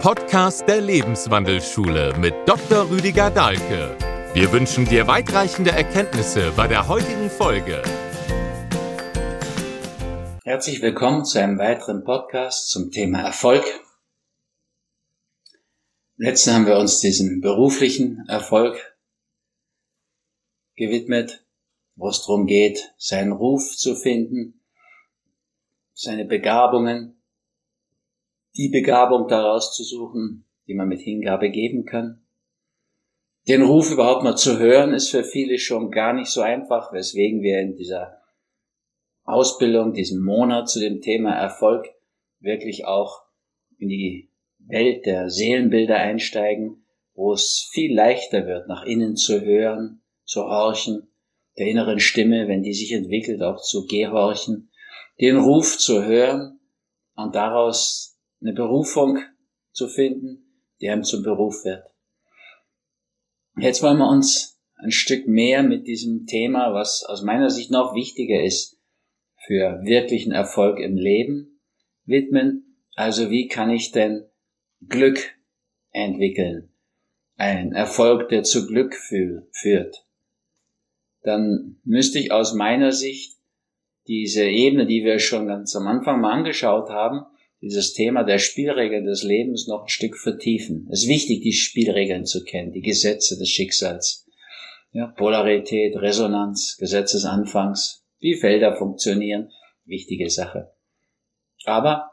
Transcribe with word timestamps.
Podcast 0.00 0.66
der 0.66 0.80
Lebenswandelschule 0.80 2.16
mit 2.18 2.32
Dr. 2.46 2.88
Rüdiger 2.88 3.30
Dahlke. 3.30 3.94
Wir 4.32 4.50
wünschen 4.50 4.86
dir 4.86 5.06
weitreichende 5.06 5.72
Erkenntnisse 5.72 6.52
bei 6.56 6.66
der 6.66 6.88
heutigen 6.88 7.28
Folge. 7.28 7.82
Herzlich 10.42 10.80
willkommen 10.80 11.26
zu 11.26 11.38
einem 11.38 11.58
weiteren 11.58 12.02
Podcast 12.02 12.70
zum 12.70 12.90
Thema 12.90 13.20
Erfolg. 13.20 13.62
Im 16.16 16.24
letzten 16.24 16.54
haben 16.54 16.66
wir 16.66 16.78
uns 16.78 17.00
diesem 17.00 17.42
beruflichen 17.42 18.24
Erfolg 18.26 18.96
gewidmet, 20.76 21.44
wo 21.96 22.08
es 22.08 22.22
darum 22.22 22.46
geht, 22.46 22.94
seinen 22.96 23.32
Ruf 23.32 23.76
zu 23.76 23.94
finden, 23.94 24.62
seine 25.92 26.24
Begabungen, 26.24 27.19
die 28.60 28.68
Begabung 28.68 29.26
daraus 29.26 29.74
zu 29.74 29.84
suchen, 29.84 30.44
die 30.66 30.74
man 30.74 30.86
mit 30.86 31.00
Hingabe 31.00 31.48
geben 31.48 31.86
kann. 31.86 32.20
Den 33.48 33.62
Ruf 33.62 33.90
überhaupt 33.90 34.22
mal 34.22 34.36
zu 34.36 34.58
hören, 34.58 34.92
ist 34.92 35.08
für 35.08 35.24
viele 35.24 35.56
schon 35.56 35.90
gar 35.90 36.12
nicht 36.12 36.28
so 36.28 36.42
einfach, 36.42 36.92
weswegen 36.92 37.40
wir 37.40 37.58
in 37.58 37.76
dieser 37.76 38.20
Ausbildung, 39.24 39.94
diesem 39.94 40.22
Monat 40.22 40.68
zu 40.68 40.78
dem 40.78 41.00
Thema 41.00 41.32
Erfolg 41.32 41.86
wirklich 42.38 42.84
auch 42.84 43.22
in 43.78 43.88
die 43.88 44.30
Welt 44.58 45.06
der 45.06 45.30
Seelenbilder 45.30 45.96
einsteigen, 45.96 46.84
wo 47.14 47.32
es 47.32 47.66
viel 47.72 47.94
leichter 47.94 48.46
wird, 48.46 48.68
nach 48.68 48.84
innen 48.84 49.16
zu 49.16 49.40
hören, 49.40 50.02
zu 50.24 50.42
horchen, 50.42 51.08
der 51.56 51.66
inneren 51.66 51.98
Stimme, 51.98 52.46
wenn 52.46 52.62
die 52.62 52.74
sich 52.74 52.92
entwickelt, 52.92 53.42
auch 53.42 53.62
zu 53.62 53.86
gehorchen, 53.86 54.70
den 55.18 55.38
Ruf 55.38 55.78
zu 55.78 56.04
hören 56.04 56.60
und 57.14 57.34
daraus 57.34 58.09
eine 58.40 58.52
Berufung 58.52 59.18
zu 59.72 59.88
finden, 59.88 60.64
die 60.80 60.88
einem 60.88 61.04
zum 61.04 61.22
Beruf 61.22 61.64
wird. 61.64 61.84
Jetzt 63.56 63.82
wollen 63.82 63.98
wir 63.98 64.08
uns 64.08 64.60
ein 64.76 64.90
Stück 64.90 65.26
mehr 65.26 65.62
mit 65.62 65.86
diesem 65.86 66.26
Thema, 66.26 66.72
was 66.72 67.04
aus 67.04 67.22
meiner 67.22 67.50
Sicht 67.50 67.70
noch 67.70 67.94
wichtiger 67.94 68.42
ist 68.42 68.80
für 69.46 69.80
wirklichen 69.82 70.32
Erfolg 70.32 70.78
im 70.78 70.96
Leben, 70.96 71.60
widmen. 72.04 72.86
Also 72.94 73.30
wie 73.30 73.48
kann 73.48 73.70
ich 73.70 73.92
denn 73.92 74.28
Glück 74.88 75.18
entwickeln? 75.90 76.72
Ein 77.36 77.72
Erfolg, 77.72 78.28
der 78.28 78.42
zu 78.42 78.66
Glück 78.66 78.94
führt. 78.94 80.06
Dann 81.22 81.80
müsste 81.84 82.18
ich 82.18 82.32
aus 82.32 82.54
meiner 82.54 82.92
Sicht 82.92 83.38
diese 84.06 84.44
Ebene, 84.44 84.86
die 84.86 85.04
wir 85.04 85.18
schon 85.18 85.46
ganz 85.46 85.74
am 85.76 85.86
Anfang 85.86 86.20
mal 86.20 86.32
angeschaut 86.32 86.88
haben, 86.90 87.24
dieses 87.62 87.92
Thema 87.92 88.24
der 88.24 88.38
Spielregeln 88.38 89.04
des 89.04 89.22
Lebens 89.22 89.66
noch 89.66 89.82
ein 89.82 89.88
Stück 89.88 90.16
vertiefen. 90.16 90.88
Es 90.90 91.02
ist 91.02 91.08
wichtig, 91.08 91.42
die 91.42 91.52
Spielregeln 91.52 92.24
zu 92.24 92.42
kennen, 92.44 92.72
die 92.72 92.80
Gesetze 92.80 93.38
des 93.38 93.50
Schicksals. 93.50 94.26
Ja, 94.92 95.06
Polarität, 95.06 95.96
Resonanz, 95.96 96.76
Gesetz 96.78 97.12
des 97.12 97.24
Anfangs, 97.24 98.04
wie 98.18 98.34
Felder 98.34 98.76
funktionieren, 98.76 99.50
wichtige 99.84 100.30
Sache. 100.30 100.72
Aber 101.64 102.10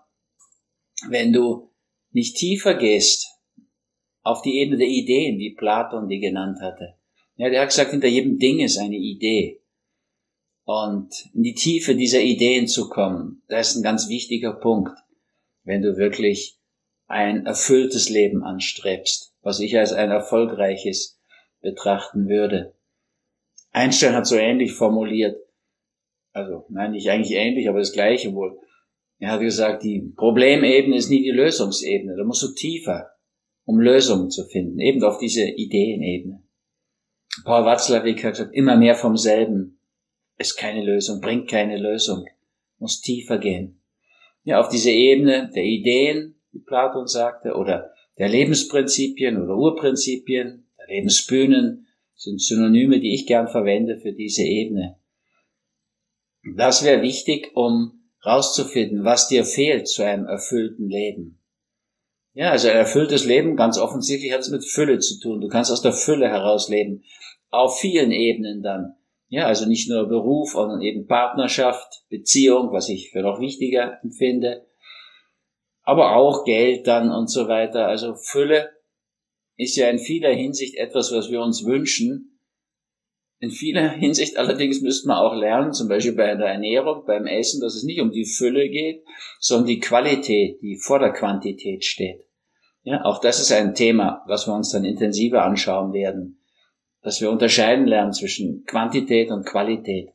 wenn 1.10 1.32
du 1.32 1.72
nicht 2.12 2.36
tiefer 2.38 2.76
gehst 2.76 3.28
auf 4.22 4.42
die 4.42 4.60
Ebene 4.60 4.78
der 4.78 4.88
Ideen, 4.88 5.40
wie 5.40 5.56
Platon 5.56 6.10
die 6.10 6.20
genannt 6.20 6.60
hatte, 6.62 6.96
ja, 7.38 7.50
der 7.50 7.62
hat 7.62 7.70
gesagt, 7.70 7.92
hinter 7.92 8.08
jedem 8.08 8.38
Ding 8.38 8.60
ist 8.60 8.78
eine 8.78 8.98
Idee. 8.98 9.62
Und 10.64 11.14
in 11.34 11.44
die 11.44 11.54
Tiefe 11.54 11.96
dieser 11.96 12.20
Ideen 12.20 12.68
zu 12.68 12.90
kommen, 12.90 13.44
das 13.48 13.70
ist 13.70 13.78
ein 13.78 13.84
ganz 13.84 14.10
wichtiger 14.10 14.54
Punkt 14.54 14.92
wenn 15.68 15.82
du 15.82 15.98
wirklich 15.98 16.58
ein 17.08 17.46
erfülltes 17.46 18.10
Leben 18.10 18.42
anstrebst, 18.42 19.34
was 19.42 19.60
ich 19.60 19.78
als 19.78 19.92
ein 19.92 20.10
erfolgreiches 20.10 21.22
betrachten 21.62 22.30
würde. 22.30 22.74
Einstein 23.72 24.14
hat 24.14 24.26
so 24.26 24.38
ähnlich 24.38 24.74
formuliert, 24.74 25.38
also 26.32 26.66
nein, 26.70 26.92
nicht 26.92 27.10
eigentlich 27.10 27.38
ähnlich, 27.38 27.68
aber 27.68 27.80
das 27.80 27.92
gleiche 27.92 28.34
wohl. 28.34 28.58
Er 29.20 29.32
hat 29.32 29.42
gesagt, 29.42 29.84
die 29.84 30.14
Problemebene 30.16 30.96
ist 30.96 31.10
nie 31.10 31.22
die 31.22 31.32
Lösungsebene, 31.32 32.16
da 32.16 32.24
musst 32.24 32.44
du 32.44 32.54
tiefer, 32.54 33.12
um 33.66 33.80
Lösungen 33.80 34.30
zu 34.30 34.46
finden, 34.46 34.80
eben 34.80 35.04
auf 35.04 35.18
diese 35.18 35.44
Ideenebene. 35.44 36.44
Paul 37.44 37.66
Watzlawick 37.66 38.24
hat 38.24 38.34
gesagt, 38.34 38.56
immer 38.56 38.78
mehr 38.78 38.96
vom 38.96 39.18
selben 39.18 39.82
ist 40.38 40.56
keine 40.56 40.84
Lösung, 40.84 41.20
bringt 41.20 41.50
keine 41.50 41.78
Lösung, 41.78 42.26
muss 42.78 43.02
tiefer 43.02 43.38
gehen 43.38 43.82
ja, 44.48 44.62
auf 44.62 44.70
diese 44.70 44.92
Ebene 44.92 45.52
der 45.54 45.66
Ideen, 45.66 46.40
wie 46.54 46.60
Platon 46.60 47.06
sagte, 47.06 47.56
oder 47.56 47.92
der 48.18 48.30
Lebensprinzipien 48.30 49.42
oder 49.44 49.58
Urprinzipien, 49.58 50.70
der 50.80 50.88
Lebensbühnen, 50.88 51.86
sind 52.16 52.42
Synonyme, 52.42 53.02
die 53.02 53.14
ich 53.14 53.28
gern 53.28 53.50
verwende 53.50 53.98
für 53.98 54.14
diese 54.14 54.44
Ebene. 54.44 55.00
Das 56.56 56.86
wäre 56.86 57.02
wichtig, 57.02 57.52
um 57.56 58.10
rauszufinden, 58.26 59.04
was 59.04 59.28
dir 59.28 59.44
fehlt 59.44 59.90
zu 59.90 60.04
einem 60.04 60.28
erfüllten 60.28 60.88
Leben. 60.88 61.44
Ja, 62.34 62.52
also 62.52 62.70
ein 62.70 62.78
erfülltes 62.78 63.26
Leben, 63.26 63.58
ganz 63.58 63.78
offensichtlich 63.78 64.32
hat 64.32 64.40
es 64.40 64.50
mit 64.50 64.64
Fülle 64.64 65.00
zu 65.00 65.20
tun. 65.20 65.42
Du 65.42 65.50
kannst 65.50 65.74
aus 65.74 65.82
der 65.82 65.92
Fülle 65.92 66.30
heraus 66.30 66.70
leben. 66.70 67.04
Auf 67.50 67.80
vielen 67.80 68.14
Ebenen 68.14 68.64
dann. 68.64 68.96
Ja, 69.30 69.46
also 69.46 69.68
nicht 69.68 69.90
nur 69.90 70.08
Beruf, 70.08 70.52
sondern 70.52 70.82
eben 70.82 71.06
Partnerschaft, 71.06 72.06
Beziehung, 72.10 72.72
was 72.72 72.88
ich 72.88 73.12
für 73.12 73.22
noch 73.22 73.40
wichtiger 73.42 74.00
empfinde, 74.02 74.66
aber 75.84 76.16
auch 76.16 76.46
Geld 76.46 76.88
dann 76.88 77.12
und 77.12 77.30
so 77.30 77.48
weiter. 77.48 77.88
Also 77.88 78.16
Fülle 78.16 78.70
ist 79.58 79.76
ja 79.76 79.90
in 79.90 80.00
vieler 80.00 80.32
Hinsicht 80.32 80.76
etwas, 80.76 81.12
was 81.12 81.30
wir 81.30 81.42
uns 81.42 81.66
wünschen. 81.66 82.40
In 83.40 83.52
vieler 83.52 83.90
Hinsicht 83.90 84.38
allerdings 84.38 84.82
müsste 84.82 85.10
man 85.10 85.18
auch 85.18 85.36
lernen, 85.36 85.74
zum 85.74 85.90
Beispiel 85.90 86.16
bei 86.16 86.34
der 86.36 86.48
Ernährung, 86.48 87.04
beim 87.06 87.28
Essen, 87.28 87.60
dass 87.60 87.76
es 87.76 87.84
nicht 87.84 88.02
um 88.02 88.12
die 88.12 88.26
Fülle 88.26 88.70
geht, 88.70 89.04
sondern 89.40 89.68
die 89.68 89.80
Qualität, 89.80 90.62
die 90.62 90.78
vor 90.78 91.00
der 91.00 91.12
Quantität 91.12 91.84
steht. 91.84 92.26
Ja, 92.84 93.04
auch 93.04 93.20
das 93.20 93.40
ist 93.40 93.52
ein 93.52 93.76
Thema, 93.76 94.24
was 94.28 94.48
wir 94.48 94.56
uns 94.56 94.72
dann 94.72 94.86
intensiver 94.86 95.44
anschauen 95.44 95.92
werden 95.92 96.42
dass 97.02 97.22
wir 97.22 97.30
unterscheiden 97.30 97.86
lernen 97.86 98.14
zwischen 98.14 98.66
Quantität 98.66 99.30
und 99.32 99.46
Qualität. 99.46 100.10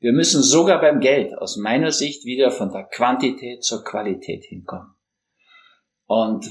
Wir 0.00 0.12
müssen 0.12 0.42
sogar 0.42 0.80
beim 0.80 1.00
Geld 1.00 1.36
aus 1.36 1.56
meiner 1.56 1.90
Sicht 1.90 2.24
wieder 2.24 2.50
von 2.50 2.70
der 2.70 2.84
Quantität 2.84 3.64
zur 3.64 3.82
Qualität 3.82 4.44
hinkommen. 4.44 4.94
Und 6.06 6.46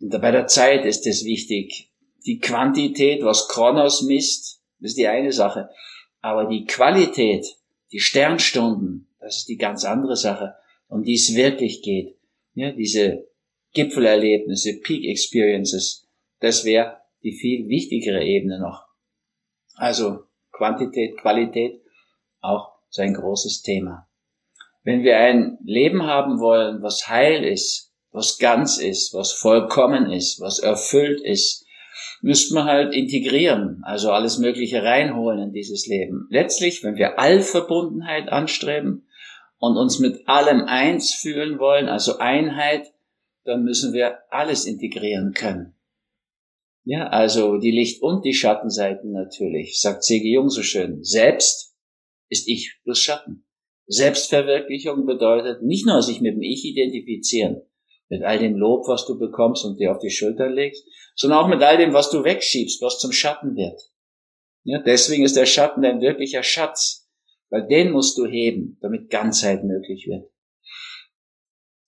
bei 0.00 0.30
der 0.30 0.46
Zeit 0.46 0.84
ist 0.84 1.06
es 1.06 1.24
wichtig. 1.24 1.90
Die 2.26 2.38
Quantität, 2.38 3.22
was 3.22 3.48
Kronos 3.48 4.02
misst, 4.02 4.62
ist 4.80 4.98
die 4.98 5.06
eine 5.06 5.32
Sache. 5.32 5.70
Aber 6.20 6.46
die 6.46 6.64
Qualität, 6.64 7.46
die 7.92 8.00
Sternstunden, 8.00 9.08
das 9.20 9.38
ist 9.38 9.48
die 9.48 9.56
ganz 9.56 9.84
andere 9.84 10.16
Sache, 10.16 10.54
um 10.88 11.02
die 11.02 11.14
es 11.14 11.34
wirklich 11.34 11.82
geht. 11.82 12.16
Ja, 12.54 12.72
diese 12.72 13.28
Gipfelerlebnisse, 13.72 14.80
Peak 14.80 15.04
Experiences, 15.04 16.08
das 16.40 16.64
wäre 16.64 16.96
die 17.22 17.32
viel 17.32 17.68
wichtigere 17.68 18.24
Ebene 18.24 18.58
noch. 18.58 18.89
Also 19.80 20.24
Quantität, 20.52 21.16
Qualität, 21.16 21.80
auch 22.42 22.72
so 22.90 23.00
ein 23.00 23.14
großes 23.14 23.62
Thema. 23.62 24.06
Wenn 24.82 25.02
wir 25.02 25.16
ein 25.16 25.56
Leben 25.64 26.02
haben 26.02 26.38
wollen, 26.38 26.82
was 26.82 27.08
heil 27.08 27.42
ist, 27.42 27.90
was 28.12 28.36
ganz 28.36 28.76
ist, 28.76 29.14
was 29.14 29.32
vollkommen 29.32 30.12
ist, 30.12 30.38
was 30.38 30.58
erfüllt 30.58 31.22
ist, 31.22 31.64
müssten 32.20 32.56
wir 32.56 32.64
halt 32.64 32.92
integrieren, 32.92 33.80
also 33.82 34.12
alles 34.12 34.36
Mögliche 34.36 34.82
reinholen 34.82 35.38
in 35.38 35.52
dieses 35.54 35.86
Leben. 35.86 36.26
Letztlich, 36.28 36.84
wenn 36.84 36.96
wir 36.96 37.18
Allverbundenheit 37.18 38.28
anstreben 38.28 39.06
und 39.56 39.78
uns 39.78 39.98
mit 39.98 40.28
allem 40.28 40.66
eins 40.66 41.14
fühlen 41.14 41.58
wollen, 41.58 41.88
also 41.88 42.18
Einheit, 42.18 42.92
dann 43.44 43.62
müssen 43.62 43.94
wir 43.94 44.18
alles 44.28 44.66
integrieren 44.66 45.32
können. 45.32 45.74
Ja, 46.84 47.08
also 47.08 47.58
die 47.58 47.70
Licht- 47.70 48.02
und 48.02 48.24
die 48.24 48.32
Schattenseiten 48.32 49.12
natürlich, 49.12 49.80
sagt 49.80 50.02
C.G. 50.02 50.32
Jung 50.32 50.48
so 50.48 50.62
schön. 50.62 51.04
Selbst 51.04 51.74
ist 52.30 52.48
Ich 52.48 52.78
plus 52.82 52.98
Schatten. 52.98 53.44
Selbstverwirklichung 53.86 55.04
bedeutet 55.04 55.62
nicht 55.62 55.84
nur 55.84 56.00
sich 56.00 56.20
mit 56.20 56.34
dem 56.34 56.42
Ich 56.42 56.64
identifizieren, 56.64 57.62
mit 58.08 58.22
all 58.22 58.38
dem 58.38 58.54
Lob, 58.54 58.86
was 58.86 59.04
du 59.04 59.18
bekommst 59.18 59.64
und 59.64 59.80
dir 59.80 59.90
auf 59.90 59.98
die 59.98 60.10
Schulter 60.10 60.48
legst, 60.48 60.84
sondern 61.16 61.40
auch 61.40 61.48
mit 61.48 61.62
all 61.62 61.76
dem, 61.76 61.92
was 61.92 62.10
du 62.10 62.24
wegschiebst, 62.24 62.80
was 62.82 62.98
zum 62.98 63.12
Schatten 63.12 63.56
wird. 63.56 63.80
Ja, 64.62 64.80
deswegen 64.80 65.24
ist 65.24 65.36
der 65.36 65.46
Schatten 65.46 65.82
dein 65.82 66.00
wirklicher 66.00 66.42
Schatz, 66.42 67.08
weil 67.50 67.66
den 67.66 67.90
musst 67.90 68.16
du 68.16 68.26
heben, 68.26 68.78
damit 68.80 69.10
Ganzheit 69.10 69.64
möglich 69.64 70.06
wird. 70.06 70.30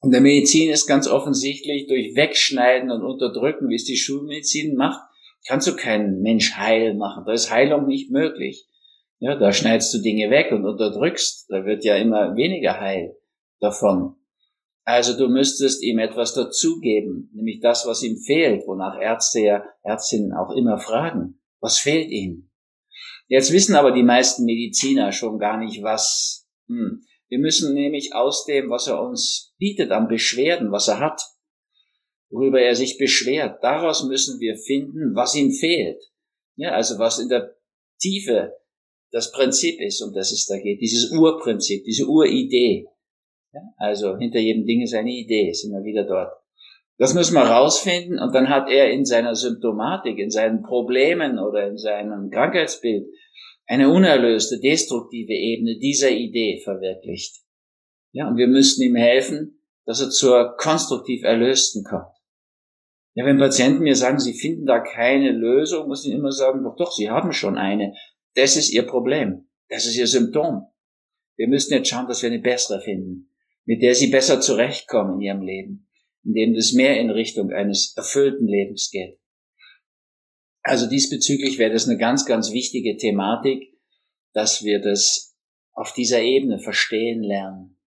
In 0.03 0.11
der 0.11 0.21
Medizin 0.21 0.71
ist 0.71 0.87
ganz 0.87 1.07
offensichtlich 1.07 1.87
durch 1.87 2.17
Wegschneiden 2.17 2.91
und 2.91 3.03
Unterdrücken, 3.03 3.69
wie 3.69 3.77
es 3.77 3.85
die 3.85 3.97
Schulmedizin 3.97 4.75
macht, 4.75 5.01
kannst 5.47 5.69
du 5.69 5.77
keinen 5.77 6.21
Mensch 6.23 6.57
heil 6.57 6.95
machen. 6.95 7.25
Da 7.25 7.33
ist 7.33 7.51
Heilung 7.51 7.87
nicht 7.87 8.11
möglich. 8.11 8.67
Ja, 9.21 9.37
da 9.37 9.53
schneidest 9.53 9.95
du 9.95 9.99
Dinge 9.99 10.31
weg 10.31 10.51
und 10.51 10.65
unterdrückst. 10.65 11.47
Da 11.49 11.65
wird 11.65 11.85
ja 11.85 11.97
immer 11.97 12.35
weniger 12.35 12.81
heil 12.81 13.17
davon. 13.61 14.17
Also 14.85 15.17
du 15.17 15.29
müsstest 15.29 15.85
ihm 15.85 16.01
etwas 16.01 16.35
dazugeben, 16.35 17.31
nämlich 17.33 17.61
das, 17.61 17.87
was 17.87 18.03
ihm 18.03 18.17
fehlt, 18.17 18.67
wonach 18.67 19.01
Ärzte 19.01 19.41
ja, 19.41 19.65
Ärztinnen 19.85 20.33
auch 20.33 20.51
immer 20.51 20.79
fragen. 20.79 21.41
Was 21.61 21.79
fehlt 21.79 22.11
ihnen? 22.11 22.51
Jetzt 23.29 23.53
wissen 23.53 23.77
aber 23.77 23.93
die 23.93 24.03
meisten 24.03 24.45
Mediziner 24.45 25.13
schon 25.13 25.39
gar 25.39 25.57
nicht, 25.57 25.83
was. 25.85 26.49
Hm. 26.67 27.05
Wir 27.33 27.39
müssen 27.39 27.73
nämlich 27.73 28.15
aus 28.15 28.45
dem, 28.45 28.69
was 28.69 28.89
er 28.89 29.01
uns 29.01 29.55
bietet 29.57 29.91
an 29.91 30.07
Beschwerden, 30.07 30.71
was 30.71 30.89
er 30.89 31.01
hat, 31.01 31.19
worüber 32.29 32.61
er 32.61 32.75
sich 32.75 32.99
beschwert, 32.99 33.65
daraus 33.65 34.05
müssen 34.05 34.39
wir 34.39 34.59
finden, 34.59 35.15
was 35.15 35.35
ihm 35.35 35.51
fehlt. 35.51 35.97
Ja, 36.57 36.73
also 36.73 36.99
was 36.99 37.19
in 37.19 37.31
der 37.31 37.57
Tiefe 37.99 38.53
das 39.13 39.33
Prinzip 39.33 39.81
ist, 39.81 40.03
um 40.03 40.13
das 40.13 40.31
es 40.31 40.45
da 40.45 40.59
geht, 40.59 40.83
dieses 40.83 41.11
Urprinzip, 41.11 41.85
diese 41.85 42.05
Uridee. 42.07 42.85
Ja, 43.55 43.63
also 43.79 44.19
hinter 44.19 44.39
jedem 44.39 44.67
Ding 44.67 44.83
ist 44.83 44.93
eine 44.93 45.13
Idee, 45.13 45.55
sind 45.55 45.73
wir 45.73 45.85
wieder 45.85 46.05
dort. 46.05 46.35
Das 46.99 47.15
müssen 47.15 47.33
wir 47.33 47.45
rausfinden 47.45 48.19
und 48.19 48.35
dann 48.35 48.51
hat 48.51 48.69
er 48.69 48.91
in 48.91 49.07
seiner 49.07 49.35
Symptomatik, 49.35 50.19
in 50.19 50.31
seinen 50.31 50.63
Problemen 50.63 51.39
oder 51.39 51.67
in 51.67 51.79
seinem 51.79 52.29
Krankheitsbild 52.29 53.07
eine 53.73 53.89
unerlöste, 53.89 54.61
destruktive 54.61 55.33
Ebene 55.33 55.79
dieser 55.79 56.11
Idee 56.11 56.61
verwirklicht. 56.63 57.37
Ja, 58.13 58.29
und 58.29 58.37
wir 58.37 58.47
müssten 58.47 58.83
ihm 58.83 58.97
helfen, 58.97 59.63
dass 59.87 60.03
er 60.03 60.11
zur 60.11 60.59
konstruktiv 60.59 61.23
Erlösten 61.23 61.83
kommt. 61.83 62.15
Ja, 63.15 63.25
wenn 63.25 63.39
Patienten 63.39 63.83
mir 63.83 63.97
sagen, 63.97 64.19
sie 64.19 64.35
finden 64.35 64.67
da 64.67 64.81
keine 64.81 65.31
Lösung, 65.31 65.89
muss 65.89 66.05
ich 66.05 66.13
immer 66.13 66.33
sagen, 66.33 66.63
doch, 66.63 66.77
doch, 66.77 66.93
sie 66.93 67.09
haben 67.09 67.33
schon 67.33 67.57
eine. 67.57 67.95
Das 68.35 68.59
ist 68.59 68.71
ihr 68.71 68.83
Problem. 68.83 69.49
Das 69.71 69.87
ist 69.87 69.97
ihr 69.97 70.07
Symptom. 70.07 70.67
Wir 71.37 71.49
müssen 71.49 71.73
jetzt 71.73 71.89
schauen, 71.89 72.09
dass 72.09 72.21
wir 72.21 72.31
eine 72.31 72.41
bessere 72.41 72.83
finden, 72.83 73.31
mit 73.65 73.81
der 73.81 73.95
sie 73.95 74.09
besser 74.09 74.43
zurechtkommen 74.43 75.15
in 75.15 75.21
ihrem 75.23 75.41
Leben, 75.41 75.89
indem 76.25 76.53
das 76.53 76.75
mehr 76.75 77.01
in 77.01 77.09
Richtung 77.09 77.51
eines 77.51 77.95
erfüllten 77.97 78.47
Lebens 78.47 78.91
geht. 78.91 79.19
Also 80.63 80.89
diesbezüglich 80.89 81.59
wäre 81.59 81.73
das 81.73 81.89
eine 81.89 81.99
ganz, 81.99 82.25
ganz 82.25 82.53
wichtige 82.53 82.97
Thematik, 82.97 83.79
dass 84.33 84.63
wir 84.63 84.81
das 84.81 85.37
auf 85.73 85.93
dieser 85.93 86.23
Ebene 86.23 86.59
verstehen 86.59 87.23
lernen. 87.23 87.79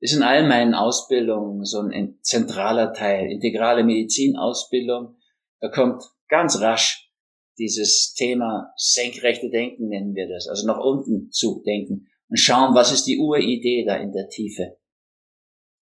Ist 0.00 0.14
in 0.14 0.22
all 0.22 0.46
meinen 0.48 0.74
Ausbildungen 0.74 1.64
so 1.64 1.80
ein 1.80 2.18
zentraler 2.22 2.92
Teil, 2.92 3.30
integrale 3.30 3.84
Medizinausbildung. 3.84 5.16
Da 5.60 5.68
kommt 5.68 6.02
ganz 6.28 6.60
rasch 6.60 7.12
dieses 7.58 8.14
Thema 8.14 8.72
senkrechte 8.76 9.50
Denken 9.50 9.88
nennen 9.88 10.14
wir 10.14 10.28
das, 10.28 10.48
also 10.48 10.66
nach 10.66 10.78
unten 10.78 11.30
zu 11.30 11.62
denken 11.64 12.08
und 12.28 12.38
schauen, 12.38 12.74
was 12.74 12.92
ist 12.92 13.04
die 13.04 13.18
Uridee 13.18 13.84
da 13.84 13.96
in 13.96 14.12
der 14.12 14.28
Tiefe. 14.28 14.78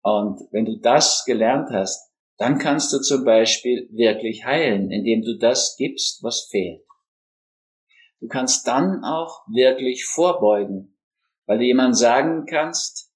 Und 0.03 0.41
wenn 0.53 0.67
du 0.67 0.79
das 0.79 1.25
gelernt 1.25 1.71
hast, 1.73 2.13
dann 2.37 2.59
kannst 2.59 2.93
du 2.93 2.99
zum 2.99 3.25
Beispiel 3.25 3.89
wirklich 3.93 4.45
heilen, 4.45 4.91
indem 4.91 5.23
du 5.23 5.39
das 5.39 5.77
gibst, 5.77 6.23
was 6.23 6.49
fehlt. 6.51 6.85
Du 8.21 8.29
kannst 8.29 8.67
dann 8.67 9.05
auch 9.05 9.43
wirklich 9.49 10.05
vorbeugen, 10.07 10.97
weil 11.47 11.59
du 11.59 11.65
jemand 11.65 11.97
sagen 11.97 12.47
kannst, 12.47 13.13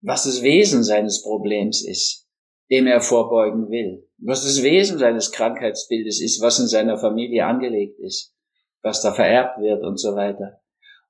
was 0.00 0.24
das 0.24 0.42
Wesen 0.42 0.82
seines 0.82 1.22
Problems 1.22 1.86
ist, 1.86 2.26
dem 2.70 2.86
er 2.86 3.00
vorbeugen 3.00 3.70
will, 3.70 4.08
was 4.18 4.44
das 4.44 4.62
Wesen 4.62 4.98
seines 4.98 5.30
Krankheitsbildes 5.30 6.20
ist, 6.20 6.42
was 6.42 6.58
in 6.58 6.66
seiner 6.66 6.98
Familie 6.98 7.46
angelegt 7.46 7.98
ist, 8.00 8.34
was 8.82 9.02
da 9.02 9.12
vererbt 9.12 9.60
wird 9.60 9.84
und 9.84 9.98
so 9.98 10.16
weiter. 10.16 10.60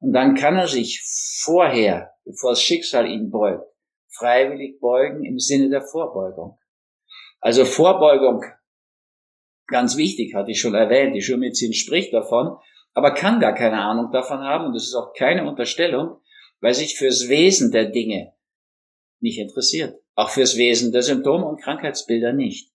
Und 0.01 0.13
dann 0.13 0.35
kann 0.35 0.57
er 0.57 0.69
sich 0.69 1.01
vorher, 1.45 2.13
bevor 2.25 2.51
das 2.51 2.63
Schicksal 2.63 3.09
ihn 3.09 3.31
beugt, 3.31 3.65
freiwillig 4.11 4.81
beugen 4.81 5.25
im 5.25 5.39
Sinne 5.39 5.71
der 5.71 5.83
Vorbeugung. 5.83 6.59
Also 7.43 7.65
Vorbeugung, 7.65 8.45
ganz 9.67 9.97
wichtig, 9.97 10.35
hatte 10.35 10.53
ich 10.53 10.61
schon 10.61 10.75
erwähnt, 10.75 11.17
die 11.17 11.23
Schulmedizin 11.23 11.75
spricht 11.75 12.15
davon, 12.15 12.57
aber 12.95 13.15
kann 13.15 13.41
gar 13.41 13.53
keine 13.53 13.83
Ahnung 13.83 14.13
davon 14.13 14.39
haben 14.39 14.67
und 14.67 14.75
das 14.75 14.85
ist 14.85 14.95
auch 14.95 15.13
keine 15.13 15.49
Unterstellung, 15.49 16.21
weil 16.61 16.73
sich 16.73 16.97
fürs 16.97 17.29
Wesen 17.29 17.73
der 17.73 17.87
Dinge 17.87 18.33
nicht 19.19 19.39
interessiert. 19.39 20.01
Auch 20.15 20.31
fürs 20.31 20.57
Wesen 20.57 20.93
der 20.93 21.03
Symptome 21.03 21.45
und 21.45 21.61
Krankheitsbilder 21.61 22.33
nicht. 22.33 22.71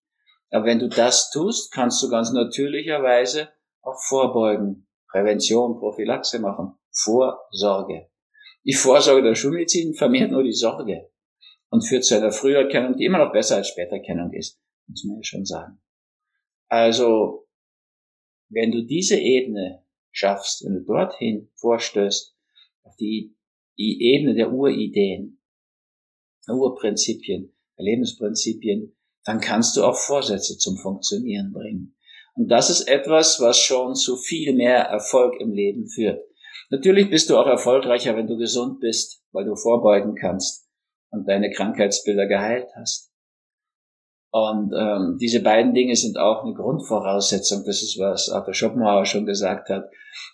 Aber 0.51 0.65
wenn 0.65 0.79
du 0.79 0.89
das 0.89 1.29
tust, 1.31 1.71
kannst 1.71 2.03
du 2.03 2.09
ganz 2.09 2.33
natürlicherweise 2.33 3.49
auch 3.81 4.01
vorbeugen. 4.09 4.85
Prävention, 5.09 5.79
Prophylaxe 5.79 6.39
machen. 6.39 6.73
Vorsorge. 6.91 8.09
Die 8.65 8.73
Vorsorge 8.73 9.23
der 9.23 9.35
Schulmedizin 9.35 9.93
vermehrt 9.93 10.31
nur 10.31 10.43
die 10.43 10.51
Sorge 10.51 11.09
und 11.69 11.81
führt 11.81 12.05
zu 12.05 12.15
einer 12.15 12.31
Früherkennung, 12.31 12.95
die 12.97 13.05
immer 13.05 13.19
noch 13.19 13.31
besser 13.31 13.57
als 13.57 13.69
Späterkennung 13.69 14.31
ist, 14.33 14.59
muss 14.87 15.03
man 15.05 15.17
ja 15.17 15.23
schon 15.23 15.45
sagen. 15.45 15.79
Also, 16.69 17.47
wenn 18.49 18.71
du 18.71 18.85
diese 18.85 19.17
Ebene 19.17 19.83
schaffst, 20.11 20.65
wenn 20.65 20.75
du 20.75 20.83
dorthin 20.85 21.49
vorstößt, 21.55 22.35
auf 22.83 22.95
die, 22.95 23.35
die 23.77 24.01
Ebene 24.01 24.35
der 24.35 24.51
Urideen, 24.51 25.41
Urprinzipien, 26.47 27.53
Lebensprinzipien, 27.77 28.95
dann 29.25 29.41
kannst 29.41 29.75
du 29.75 29.83
auch 29.83 29.97
Vorsätze 29.97 30.57
zum 30.57 30.77
Funktionieren 30.77 31.51
bringen. 31.51 31.97
Und 32.35 32.47
das 32.47 32.69
ist 32.69 32.87
etwas, 32.87 33.41
was 33.41 33.59
schon 33.59 33.95
zu 33.95 34.15
viel 34.15 34.53
mehr 34.53 34.83
Erfolg 34.83 35.39
im 35.41 35.51
Leben 35.51 35.89
führt. 35.89 36.21
Natürlich 36.69 37.09
bist 37.09 37.29
du 37.29 37.37
auch 37.37 37.47
erfolgreicher, 37.47 38.15
wenn 38.15 38.27
du 38.27 38.37
gesund 38.37 38.79
bist, 38.79 39.21
weil 39.31 39.45
du 39.45 39.55
vorbeugen 39.55 40.15
kannst 40.15 40.66
und 41.11 41.27
deine 41.27 41.51
Krankheitsbilder 41.51 42.27
geheilt 42.27 42.69
hast. 42.75 43.11
Und 44.31 44.73
ähm, 44.77 45.17
diese 45.19 45.41
beiden 45.41 45.73
Dinge 45.73 45.95
sind 45.95 46.17
auch 46.17 46.43
eine 46.43 46.53
Grundvoraussetzung. 46.53 47.63
Das 47.65 47.81
ist, 47.81 47.97
was 47.97 48.29
Arthur 48.29 48.53
Schopenhauer 48.53 49.05
schon 49.05 49.25
gesagt 49.25 49.69
hat. 49.69 49.89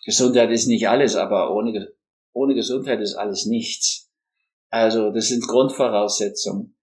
Gesundheit 0.06 0.50
ist 0.52 0.68
nicht 0.68 0.90
alles, 0.90 1.16
aber 1.16 1.56
ohne, 1.56 1.94
ohne 2.34 2.56
Gesundheit 2.56 3.00
ist 3.00 3.16
alles 3.16 3.46
nichts. 3.46 4.12
Also 4.70 5.12
das 5.12 5.28
sind 5.28 5.48
Grundvoraussetzungen. 5.48 6.76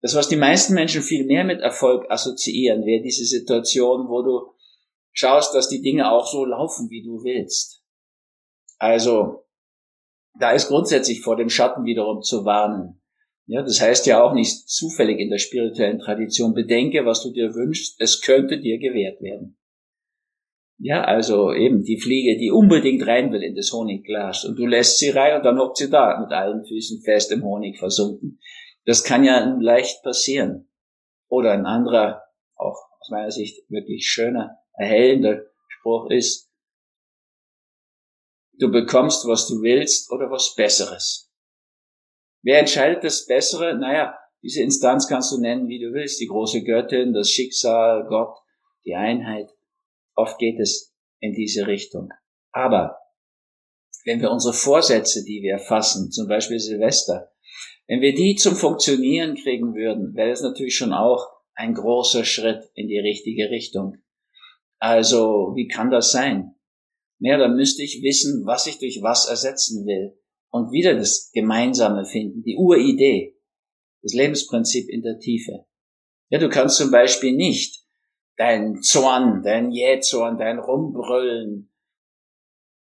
Das, 0.00 0.14
was 0.14 0.28
die 0.28 0.36
meisten 0.36 0.74
Menschen 0.74 1.02
viel 1.02 1.26
mehr 1.26 1.44
mit 1.44 1.60
Erfolg 1.60 2.10
assoziieren, 2.10 2.84
wäre 2.84 3.02
diese 3.02 3.24
Situation, 3.24 4.08
wo 4.08 4.22
du 4.22 4.52
schaust, 5.12 5.54
dass 5.54 5.68
die 5.68 5.82
Dinge 5.82 6.10
auch 6.10 6.26
so 6.26 6.44
laufen, 6.44 6.88
wie 6.90 7.02
du 7.02 7.22
willst. 7.22 7.82
Also, 8.78 9.44
da 10.38 10.52
ist 10.52 10.68
grundsätzlich 10.68 11.22
vor 11.22 11.36
dem 11.36 11.48
Schatten 11.48 11.84
wiederum 11.84 12.22
zu 12.22 12.44
warnen. 12.44 13.01
Ja, 13.52 13.60
das 13.60 13.82
heißt 13.82 14.06
ja 14.06 14.22
auch 14.22 14.32
nicht 14.32 14.66
zufällig 14.66 15.20
in 15.20 15.28
der 15.28 15.36
spirituellen 15.36 15.98
Tradition, 15.98 16.54
bedenke, 16.54 17.04
was 17.04 17.22
du 17.22 17.30
dir 17.30 17.54
wünschst, 17.54 18.00
es 18.00 18.22
könnte 18.22 18.58
dir 18.58 18.78
gewährt 18.78 19.20
werden. 19.20 19.58
Ja, 20.78 21.04
also 21.04 21.52
eben 21.52 21.82
die 21.82 22.00
Fliege, 22.00 22.38
die 22.38 22.50
unbedingt 22.50 23.06
rein 23.06 23.30
will 23.30 23.42
in 23.42 23.54
das 23.54 23.70
Honigglas 23.70 24.46
und 24.46 24.58
du 24.58 24.64
lässt 24.64 24.98
sie 24.98 25.10
rein 25.10 25.36
und 25.36 25.44
dann 25.44 25.58
hockt 25.58 25.76
sie 25.76 25.90
da 25.90 26.18
mit 26.18 26.32
allen 26.32 26.64
Füßen 26.64 27.02
fest 27.02 27.30
im 27.30 27.44
Honig 27.44 27.78
versunken. 27.78 28.40
Das 28.86 29.04
kann 29.04 29.22
ja 29.22 29.44
leicht 29.60 30.02
passieren. 30.02 30.70
Oder 31.28 31.52
ein 31.52 31.66
anderer, 31.66 32.22
auch 32.56 32.78
aus 33.00 33.10
meiner 33.10 33.30
Sicht 33.30 33.68
wirklich 33.68 34.06
schöner, 34.06 34.60
erhellender 34.78 35.42
Spruch 35.68 36.08
ist, 36.08 36.50
du 38.58 38.70
bekommst, 38.70 39.28
was 39.28 39.46
du 39.46 39.60
willst 39.60 40.10
oder 40.10 40.30
was 40.30 40.54
Besseres. 40.54 41.31
Wer 42.42 42.58
entscheidet 42.58 43.04
das 43.04 43.26
Bessere? 43.26 43.78
Naja, 43.78 44.18
diese 44.42 44.62
Instanz 44.62 45.06
kannst 45.06 45.32
du 45.32 45.40
nennen, 45.40 45.68
wie 45.68 45.78
du 45.78 45.92
willst, 45.92 46.20
die 46.20 46.26
große 46.26 46.64
Göttin, 46.64 47.12
das 47.12 47.30
Schicksal, 47.30 48.04
Gott, 48.08 48.36
die 48.84 48.94
Einheit. 48.94 49.48
Oft 50.14 50.38
geht 50.38 50.58
es 50.58 50.92
in 51.20 51.32
diese 51.32 51.68
Richtung. 51.68 52.08
Aber 52.50 52.98
wenn 54.04 54.20
wir 54.20 54.32
unsere 54.32 54.52
Vorsätze, 54.52 55.24
die 55.24 55.42
wir 55.42 55.58
fassen, 55.58 56.10
zum 56.10 56.26
Beispiel 56.26 56.58
Silvester, 56.58 57.30
wenn 57.86 58.00
wir 58.00 58.14
die 58.14 58.34
zum 58.34 58.56
Funktionieren 58.56 59.36
kriegen 59.36 59.74
würden, 59.74 60.14
wäre 60.16 60.30
das 60.30 60.42
natürlich 60.42 60.76
schon 60.76 60.92
auch 60.92 61.28
ein 61.54 61.74
großer 61.74 62.24
Schritt 62.24 62.70
in 62.74 62.88
die 62.88 62.98
richtige 62.98 63.50
Richtung. 63.50 63.98
Also, 64.78 65.52
wie 65.54 65.68
kann 65.68 65.90
das 65.90 66.10
sein? 66.10 66.56
Naja, 67.20 67.38
dann 67.38 67.54
müsste 67.54 67.84
ich 67.84 68.02
wissen, 68.02 68.44
was 68.46 68.66
ich 68.66 68.80
durch 68.80 69.00
was 69.02 69.28
ersetzen 69.28 69.86
will 69.86 70.18
und 70.52 70.70
wieder 70.70 70.94
das 70.94 71.30
Gemeinsame 71.32 72.04
finden, 72.04 72.42
die 72.42 72.56
Uridee, 72.56 73.36
das 74.02 74.12
Lebensprinzip 74.12 74.88
in 74.88 75.02
der 75.02 75.18
Tiefe. 75.18 75.64
Ja, 76.28 76.38
du 76.38 76.48
kannst 76.48 76.76
zum 76.76 76.90
Beispiel 76.90 77.34
nicht 77.34 77.84
dein 78.36 78.80
Zorn, 78.82 79.42
dein 79.42 79.72
Jähzorn, 79.72 80.38
dein 80.38 80.58
Rumbrüllen 80.58 81.72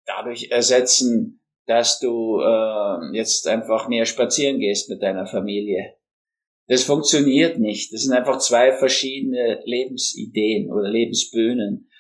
dadurch 0.04 0.50
ersetzen, 0.50 1.42
dass 1.66 1.98
du 1.98 2.40
äh, 2.40 3.16
jetzt 3.16 3.48
einfach 3.48 3.88
mehr 3.88 4.04
spazieren 4.04 4.60
gehst 4.60 4.88
mit 4.88 5.02
deiner 5.02 5.26
Familie. 5.26 5.96
Das 6.68 6.84
funktioniert 6.84 7.58
nicht. 7.58 7.92
Das 7.92 8.02
sind 8.02 8.12
einfach 8.12 8.38
zwei 8.38 8.72
verschiedene 8.72 9.62
Lebensideen 9.64 10.70
oder 10.70 10.88
Lebensböhnen. 10.88 11.90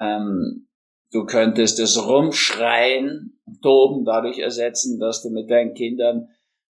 Ähm, 0.00 0.68
du 1.12 1.24
könntest 1.24 1.78
das 1.78 2.06
Rumschreien, 2.06 3.40
Toben 3.62 4.04
dadurch 4.04 4.38
ersetzen, 4.38 4.98
dass 4.98 5.22
du 5.22 5.30
mit 5.30 5.50
deinen 5.50 5.74
Kindern 5.74 6.28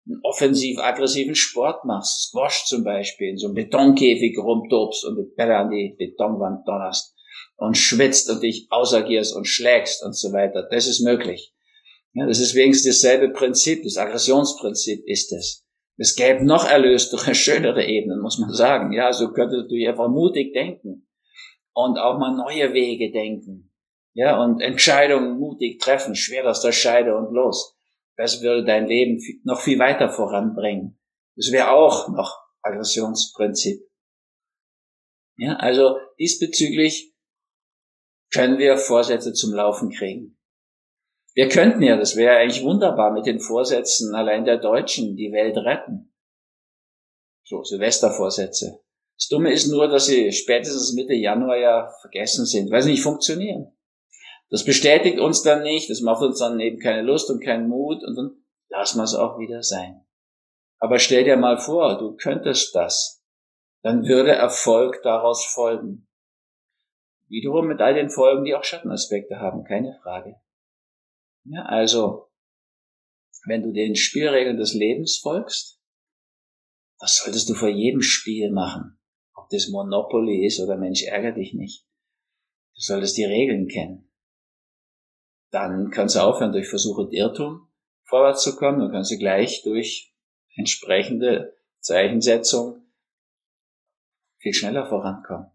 einen 0.06 0.20
offensiv-aggressiven 0.24 1.36
Sport 1.36 1.86
machst, 1.86 2.30
Squash 2.30 2.66
zum 2.66 2.84
Beispiel, 2.84 3.30
in 3.30 3.38
so 3.38 3.48
einem 3.48 3.56
Betonkäfig 3.56 4.38
rumtobst 4.38 5.06
und 5.06 5.18
die 5.18 5.36
Bälle 5.36 5.58
an 5.58 5.70
die 5.70 5.96
Betonwand 5.98 6.68
donnerst 6.68 7.14
und 7.58 7.78
schwitzt 7.78 8.30
und 8.30 8.42
dich 8.42 8.68
ausagierst 8.70 9.36
und 9.36 9.48
schlägst 9.48 10.04
und 10.06 10.16
so 10.16 10.32
weiter. 10.32 10.68
Das 10.70 10.88
ist 10.88 11.02
möglich. 11.02 11.54
Ja, 12.14 12.26
das 12.26 12.40
ist 12.40 12.56
wenigstens 12.56 13.02
dasselbe 13.02 13.30
Prinzip, 13.34 13.84
das 13.84 13.98
Aggressionsprinzip 13.98 15.04
ist 15.06 15.34
es. 15.34 15.66
Es 15.98 16.16
gäbe 16.16 16.46
noch 16.46 16.70
erlöstere, 16.70 17.36
schönere 17.36 17.86
Ebenen, 17.86 18.22
muss 18.22 18.38
man 18.38 18.54
sagen. 18.54 18.94
Ja, 18.94 19.12
so 19.12 19.32
könntest 19.34 19.70
du 19.70 19.88
einfach 19.88 20.10
mutig 20.10 20.54
denken 20.54 21.08
und 21.74 21.98
auch 21.98 22.18
mal 22.18 22.36
neue 22.36 22.74
Wege 22.74 23.12
denken. 23.12 23.67
Ja, 24.18 24.44
und 24.44 24.62
Entscheidungen 24.62 25.38
mutig 25.38 25.80
treffen, 25.80 26.16
schwer 26.16 26.50
aus 26.50 26.62
der 26.64 26.72
Scheide 26.72 27.16
und 27.16 27.32
los. 27.32 27.78
Das 28.16 28.42
würde 28.42 28.66
dein 28.66 28.88
Leben 28.88 29.22
noch 29.44 29.62
viel 29.62 29.78
weiter 29.78 30.10
voranbringen. 30.10 31.00
Das 31.36 31.52
wäre 31.52 31.70
auch 31.70 32.10
noch 32.10 32.36
Aggressionsprinzip. 32.64 33.80
Ja, 35.38 35.58
also 35.58 36.00
diesbezüglich 36.18 37.14
können 38.34 38.58
wir 38.58 38.78
Vorsätze 38.78 39.34
zum 39.34 39.54
Laufen 39.54 39.92
kriegen. 39.92 40.40
Wir 41.36 41.48
könnten 41.48 41.84
ja, 41.84 41.96
das 41.96 42.16
wäre 42.16 42.38
eigentlich 42.38 42.64
wunderbar, 42.64 43.14
mit 43.14 43.28
den 43.28 43.40
Vorsätzen 43.40 44.16
allein 44.16 44.46
der 44.46 44.58
Deutschen 44.58 45.16
die 45.16 45.32
Welt 45.32 45.58
retten. 45.58 46.12
So, 47.44 47.62
Silvestervorsätze. 47.64 48.80
Das 49.16 49.28
Dumme 49.28 49.54
ist 49.54 49.68
nur, 49.68 49.88
dass 49.88 50.08
sie 50.08 50.32
spätestens 50.32 50.94
Mitte 50.94 51.14
Januar 51.14 51.58
ja 51.58 51.88
vergessen 52.02 52.48
sind, 52.48 52.72
weil 52.72 52.82
sie 52.82 52.92
nicht 52.92 53.04
funktionieren. 53.04 53.77
Das 54.50 54.64
bestätigt 54.64 55.20
uns 55.20 55.44
dann 55.44 55.64
nicht, 55.64 55.90
das 55.90 56.02
macht 56.02 56.22
uns 56.22 56.40
dann 56.40 56.60
eben 56.60 56.80
keine 56.80 57.02
Lust 57.02 57.30
und 57.30 57.44
keinen 57.44 57.68
Mut 57.68 58.04
und 58.04 58.16
dann 58.16 58.44
lassen 58.70 58.98
wir 59.00 59.04
es 59.04 59.16
auch 59.16 59.40
wieder 59.40 59.62
sein. 59.62 60.06
Aber 60.80 61.00
stell 61.00 61.24
dir 61.24 61.38
mal 61.38 61.58
vor, 61.58 61.98
du 61.98 62.16
könntest 62.16 62.76
das. 62.76 63.24
Dann 63.84 64.04
würde 64.06 64.32
Erfolg 64.32 65.02
daraus 65.04 65.46
folgen. 65.46 66.08
Wiederum 67.28 67.68
mit 67.68 67.82
all 67.82 67.94
den 67.94 68.10
Folgen, 68.10 68.46
die 68.46 68.56
auch 68.56 68.64
Schattenaspekte 68.64 69.40
haben, 69.40 69.64
keine 69.64 70.00
Frage. 70.02 70.36
Ja, 71.44 71.64
also, 71.64 72.30
wenn 73.46 73.64
du 73.64 73.72
den 73.72 73.96
Spielregeln 73.96 74.58
des 74.58 74.74
Lebens 74.74 75.20
folgst, 75.22 75.82
was 77.00 77.18
solltest 77.18 77.50
du 77.50 77.54
vor 77.54 77.70
jedem 77.70 78.02
Spiel 78.02 78.52
machen? 78.52 79.00
Ob 79.36 79.50
das 79.50 79.68
Monopoly 79.68 80.46
ist 80.46 80.60
oder 80.60 80.78
Mensch, 80.78 81.04
ärger 81.04 81.32
dich 81.32 81.54
nicht. 81.54 81.86
Du 82.76 82.82
solltest 82.82 83.18
die 83.18 83.26
Regeln 83.26 83.68
kennen. 83.68 84.07
Dann 85.52 85.92
kannst 85.92 86.16
du 86.16 86.20
aufhören, 86.20 86.52
durch 86.52 86.68
Versuche 86.68 87.02
und 87.02 87.14
Irrtum 87.14 87.68
vorwärts 88.04 88.44
zu 88.44 88.56
kommen. 88.56 88.80
Dann 88.80 88.92
kannst 88.92 89.12
du 89.12 89.18
gleich 89.18 89.64
durch 89.64 90.14
entsprechende 90.56 91.56
Zeichensetzung 91.80 92.82
viel 94.40 94.54
schneller 94.54 94.88
vorankommen. 94.88 95.52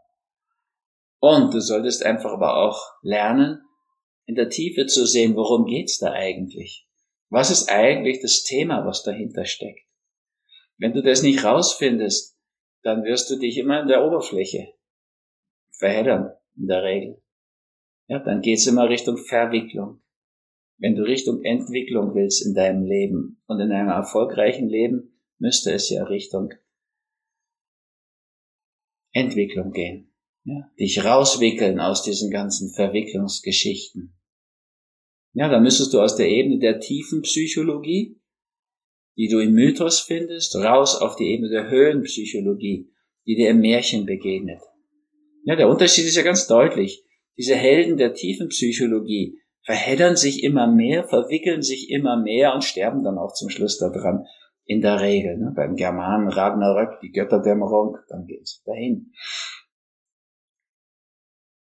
Und 1.19 1.55
du 1.55 1.61
solltest 1.61 2.05
einfach 2.05 2.33
aber 2.33 2.57
auch 2.57 2.81
lernen, 3.03 3.63
in 4.27 4.35
der 4.35 4.49
Tiefe 4.49 4.87
zu 4.87 5.07
sehen, 5.07 5.37
worum 5.37 5.67
geht's 5.67 5.99
da 5.99 6.13
eigentlich? 6.13 6.89
Was 7.29 7.51
ist 7.51 7.71
eigentlich 7.71 8.21
das 8.21 8.43
Thema, 8.43 8.87
was 8.87 9.03
dahinter 9.03 9.45
steckt? 9.45 9.87
Wenn 10.79 10.93
du 10.93 11.03
das 11.03 11.23
nicht 11.23 11.45
rausfindest, 11.45 12.37
dann 12.83 13.05
wirst 13.05 13.31
du 13.31 13.39
dich 13.39 13.57
immer 13.57 13.81
in 13.83 13.89
der 13.89 14.05
Oberfläche 14.05 14.75
verheddern, 15.71 16.33
in 16.57 16.67
der 16.67 16.83
Regel. 16.83 17.23
Ja, 18.13 18.19
dann 18.19 18.43
geht's 18.43 18.67
immer 18.67 18.91
Richtung 18.91 19.17
Verwicklung. 19.17 20.03
Wenn 20.77 20.95
du 20.95 21.03
Richtung 21.03 21.43
Entwicklung 21.45 22.15
willst 22.15 22.45
in 22.45 22.53
deinem 22.53 22.85
Leben 22.85 23.43
und 23.47 23.59
in 23.59 23.73
einem 23.73 23.89
erfolgreichen 23.89 24.69
Leben, 24.69 25.19
müsste 25.39 25.73
es 25.73 25.89
ja 25.89 26.05
Richtung 26.05 26.53
Entwicklung 29.13 29.73
gehen. 29.73 30.13
Ja, 30.45 30.71
dich 30.79 31.03
rauswickeln 31.03 31.81
aus 31.81 32.03
diesen 32.03 32.31
ganzen 32.31 32.75
Verwicklungsgeschichten. 32.75 34.15
Ja, 35.33 35.49
da 35.49 35.59
müsstest 35.59 35.95
du 35.95 36.01
aus 36.03 36.15
der 36.15 36.29
Ebene 36.29 36.59
der 36.59 36.81
tiefen 36.81 37.23
Psychologie, 37.23 38.21
die 39.17 39.29
du 39.29 39.39
im 39.39 39.55
Mythos 39.55 40.01
findest, 40.01 40.55
raus 40.57 41.01
auf 41.01 41.17
die 41.17 41.33
Ebene 41.33 41.49
der 41.49 41.71
Höhenpsychologie, 41.71 42.93
die 43.25 43.37
dir 43.37 43.49
im 43.49 43.61
Märchen 43.61 44.05
begegnet. 44.05 44.61
Ja, 45.45 45.57
der 45.57 45.71
Unterschied 45.71 46.05
ist 46.05 46.17
ja 46.17 46.23
ganz 46.23 46.47
deutlich. 46.47 47.07
Diese 47.37 47.55
Helden 47.57 47.97
der 47.97 48.15
tiefen 48.15 48.49
Psychologie 48.49 49.39
verheddern 49.65 50.17
sich 50.17 50.43
immer 50.43 50.67
mehr, 50.67 51.05
verwickeln 51.05 51.63
sich 51.63 51.91
immer 51.91 52.21
mehr 52.21 52.55
und 52.55 52.65
sterben 52.65 53.03
dann 53.03 53.19
auch 53.19 53.33
zum 53.33 53.49
Schluss 53.49 53.79
daran. 53.79 54.27
In 54.65 54.81
der 54.81 55.01
Regel, 55.01 55.39
ne? 55.39 55.53
beim 55.55 55.75
Germanen 55.75 56.29
Ragnarök, 56.29 57.01
die 57.01 57.11
Götterdämmerung, 57.11 57.97
dann 58.09 58.27
geht's 58.27 58.63
dahin. 58.65 59.13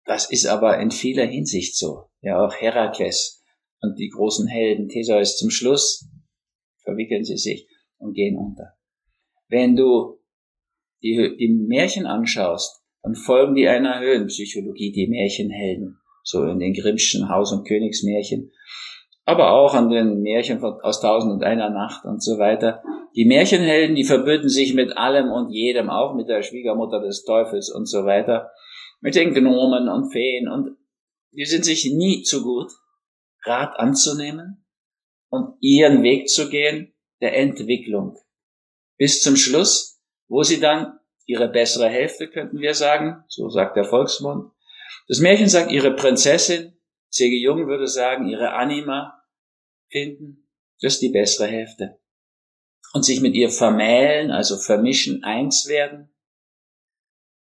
Das 0.04 0.30
ist 0.30 0.46
aber 0.46 0.78
in 0.80 0.90
vieler 0.90 1.24
Hinsicht 1.24 1.76
so. 1.76 2.10
Ja, 2.20 2.44
auch 2.44 2.54
Herakles 2.54 3.42
und 3.80 3.98
die 3.98 4.10
großen 4.10 4.46
Helden 4.46 4.88
Theseus 4.88 5.38
zum 5.38 5.50
Schluss 5.50 6.06
verwickeln 6.82 7.24
sie 7.24 7.38
sich 7.38 7.68
und 7.96 8.12
gehen 8.14 8.36
unter. 8.36 8.74
Wenn 9.48 9.76
du 9.76 10.20
die, 11.02 11.36
die 11.38 11.48
Märchen 11.48 12.06
anschaust, 12.06 12.83
dann 13.04 13.14
folgen 13.14 13.54
die 13.54 13.68
einer 13.68 14.00
Höhenpsychologie, 14.00 14.90
die 14.90 15.06
Märchenhelden, 15.06 16.00
so 16.22 16.42
in 16.44 16.58
den 16.58 16.72
Grimmschen 16.72 17.28
Haus- 17.28 17.52
und 17.52 17.68
Königsmärchen, 17.68 18.50
aber 19.26 19.52
auch 19.52 19.74
an 19.74 19.90
den 19.90 20.22
Märchen 20.22 20.62
aus 20.62 21.00
Tausend 21.00 21.32
und 21.32 21.44
einer 21.44 21.70
Nacht 21.70 22.04
und 22.04 22.22
so 22.22 22.38
weiter. 22.38 22.82
Die 23.14 23.26
Märchenhelden, 23.26 23.94
die 23.94 24.04
verbünden 24.04 24.48
sich 24.48 24.74
mit 24.74 24.96
allem 24.96 25.30
und 25.30 25.50
jedem, 25.52 25.90
auch 25.90 26.14
mit 26.14 26.28
der 26.28 26.42
Schwiegermutter 26.42 27.00
des 27.00 27.24
Teufels 27.24 27.70
und 27.70 27.86
so 27.86 28.04
weiter 28.06 28.50
mit 29.04 29.14
den 29.16 29.34
Gnomen 29.34 29.88
und 29.90 30.10
Feen 30.10 30.48
und 30.48 30.78
die 31.32 31.44
sind 31.44 31.66
sich 31.66 31.84
nie 31.92 32.22
zu 32.22 32.42
gut, 32.42 32.72
Rat 33.44 33.78
anzunehmen 33.78 34.64
und 35.28 35.58
ihren 35.60 36.02
Weg 36.02 36.30
zu 36.30 36.48
gehen 36.48 36.94
der 37.20 37.36
Entwicklung. 37.36 38.16
Bis 38.96 39.20
zum 39.20 39.36
Schluss, 39.36 40.00
wo 40.26 40.42
sie 40.42 40.58
dann 40.58 40.98
ihre 41.26 41.48
bessere 41.48 41.88
Hälfte, 41.88 42.28
könnten 42.28 42.60
wir 42.60 42.74
sagen, 42.74 43.24
so 43.28 43.48
sagt 43.48 43.76
der 43.76 43.84
Volksmund. 43.84 44.52
Das 45.08 45.20
Märchen 45.20 45.48
sagt, 45.48 45.70
ihre 45.70 45.94
Prinzessin, 45.94 46.78
C.G. 47.10 47.36
Jung 47.38 47.66
würde 47.66 47.86
sagen, 47.86 48.28
ihre 48.28 48.52
Anima 48.52 49.22
finden, 49.90 50.48
das 50.80 50.94
ist 50.94 51.02
die 51.02 51.10
bessere 51.10 51.46
Hälfte. 51.46 52.00
Und 52.92 53.04
sich 53.04 53.20
mit 53.20 53.34
ihr 53.34 53.50
vermählen, 53.50 54.30
also 54.30 54.56
vermischen, 54.58 55.24
eins 55.24 55.66
werden 55.68 56.14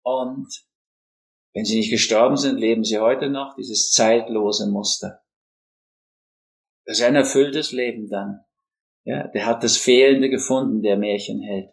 und 0.02 0.48
wenn 1.52 1.64
sie 1.64 1.76
nicht 1.76 1.90
gestorben 1.90 2.36
sind, 2.36 2.58
leben 2.58 2.84
sie 2.84 2.98
heute 2.98 3.28
noch, 3.28 3.54
dieses 3.56 3.90
zeitlose 3.90 4.70
Muster. 4.70 5.22
Das 6.86 6.98
ist 6.98 7.04
ein 7.04 7.14
erfülltes 7.14 7.72
Leben 7.72 8.08
dann. 8.08 8.40
Ja, 9.04 9.28
der 9.28 9.44
hat 9.44 9.62
das 9.62 9.76
Fehlende 9.76 10.30
gefunden, 10.30 10.82
der 10.82 10.96
Märchenheld. 10.96 11.70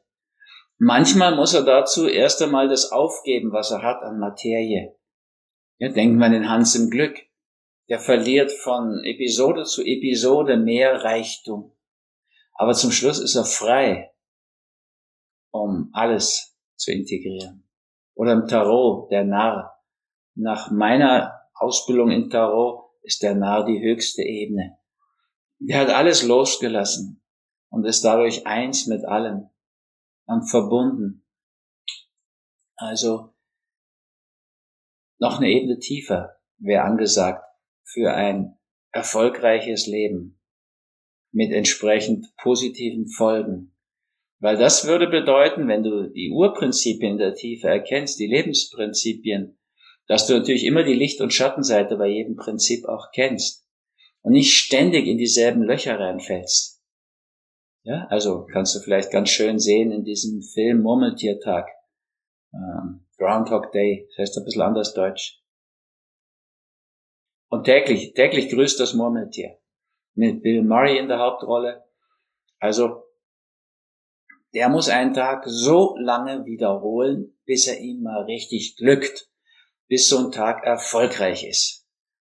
Manchmal 0.77 1.35
muss 1.35 1.53
er 1.53 1.63
dazu 1.63 2.07
erst 2.07 2.41
einmal 2.41 2.67
das 2.67 2.91
aufgeben, 2.91 3.51
was 3.51 3.71
er 3.71 3.81
hat 3.81 4.03
an 4.03 4.19
Materie. 4.19 4.95
Ja, 5.77 5.89
denkt 5.89 6.17
man 6.17 6.31
den 6.31 6.49
Hans 6.49 6.75
im 6.75 6.89
Glück. 6.89 7.17
Der 7.87 7.99
verliert 7.99 8.51
von 8.51 9.03
Episode 9.03 9.63
zu 9.63 9.83
Episode 9.83 10.57
mehr 10.57 11.03
Reichtum. 11.03 11.71
Aber 12.53 12.73
zum 12.73 12.91
Schluss 12.91 13.19
ist 13.19 13.35
er 13.35 13.45
frei, 13.45 14.11
um 15.51 15.89
alles 15.93 16.57
zu 16.75 16.91
integrieren 16.91 17.65
oder 18.15 18.31
im 18.33 18.47
Tarot, 18.47 19.11
der 19.11 19.23
Narr. 19.23 19.77
Nach 20.35 20.71
meiner 20.71 21.41
Ausbildung 21.53 22.11
in 22.11 22.29
Tarot 22.29 22.89
ist 23.03 23.21
der 23.21 23.35
Narr 23.35 23.65
die 23.65 23.79
höchste 23.79 24.23
Ebene. 24.23 24.77
Der 25.59 25.79
hat 25.79 25.89
alles 25.89 26.23
losgelassen 26.23 27.21
und 27.69 27.85
ist 27.85 28.03
dadurch 28.03 28.47
eins 28.47 28.87
mit 28.87 29.05
allem 29.05 29.49
und 30.25 30.49
verbunden. 30.49 31.25
Also 32.75 33.33
noch 35.19 35.39
eine 35.39 35.49
Ebene 35.49 35.79
tiefer 35.79 36.37
wäre 36.57 36.83
angesagt 36.83 37.43
für 37.83 38.13
ein 38.13 38.57
erfolgreiches 38.91 39.87
Leben 39.87 40.39
mit 41.31 41.51
entsprechend 41.51 42.27
positiven 42.37 43.07
Folgen. 43.07 43.75
Weil 44.39 44.57
das 44.57 44.85
würde 44.85 45.07
bedeuten, 45.07 45.67
wenn 45.67 45.83
du 45.83 46.09
die 46.09 46.31
Urprinzipien 46.31 47.17
der 47.17 47.35
Tiefe 47.35 47.67
erkennst, 47.67 48.19
die 48.19 48.27
Lebensprinzipien, 48.27 49.57
dass 50.07 50.27
du 50.27 50.37
natürlich 50.37 50.65
immer 50.65 50.83
die 50.83 50.93
Licht- 50.93 51.21
und 51.21 51.33
Schattenseite 51.33 51.97
bei 51.97 52.07
jedem 52.07 52.35
Prinzip 52.35 52.85
auch 52.85 53.11
kennst 53.13 53.65
und 54.21 54.33
nicht 54.33 54.53
ständig 54.53 55.07
in 55.07 55.17
dieselben 55.17 55.63
Löcher 55.63 55.99
reinfällst. 55.99 56.74
Ja, 57.85 58.07
also 58.09 58.47
kannst 58.47 58.75
du 58.75 58.79
vielleicht 58.79 59.11
ganz 59.11 59.29
schön 59.29 59.59
sehen 59.59 59.91
in 59.91 60.03
diesem 60.03 60.41
Film 60.41 60.81
Murmeltiertag, 60.81 61.67
ähm, 62.51 63.05
Groundhog 63.19 63.71
Day, 63.73 64.07
das 64.09 64.17
heißt 64.17 64.37
ein 64.39 64.43
bisschen 64.43 64.63
anders 64.63 64.95
Deutsch. 64.95 65.39
Und 67.47 67.65
täglich, 67.65 68.15
täglich 68.15 68.49
grüßt 68.49 68.79
das 68.79 68.95
Murmeltier 68.95 69.59
mit 70.15 70.41
Bill 70.41 70.63
Murray 70.63 70.97
in 70.97 71.09
der 71.09 71.19
Hauptrolle. 71.19 71.83
Also 72.57 73.03
der 74.55 74.67
muss 74.69 74.89
einen 74.89 75.13
Tag 75.13 75.43
so 75.45 75.95
lange 75.99 76.43
wiederholen, 76.45 77.37
bis 77.45 77.67
er 77.67 77.79
ihm 77.79 78.01
mal 78.01 78.23
richtig 78.23 78.77
glückt, 78.77 79.29
bis 79.87 80.09
so 80.09 80.17
ein 80.17 80.31
Tag 80.31 80.65
erfolgreich 80.65 81.47
ist. 81.47 81.85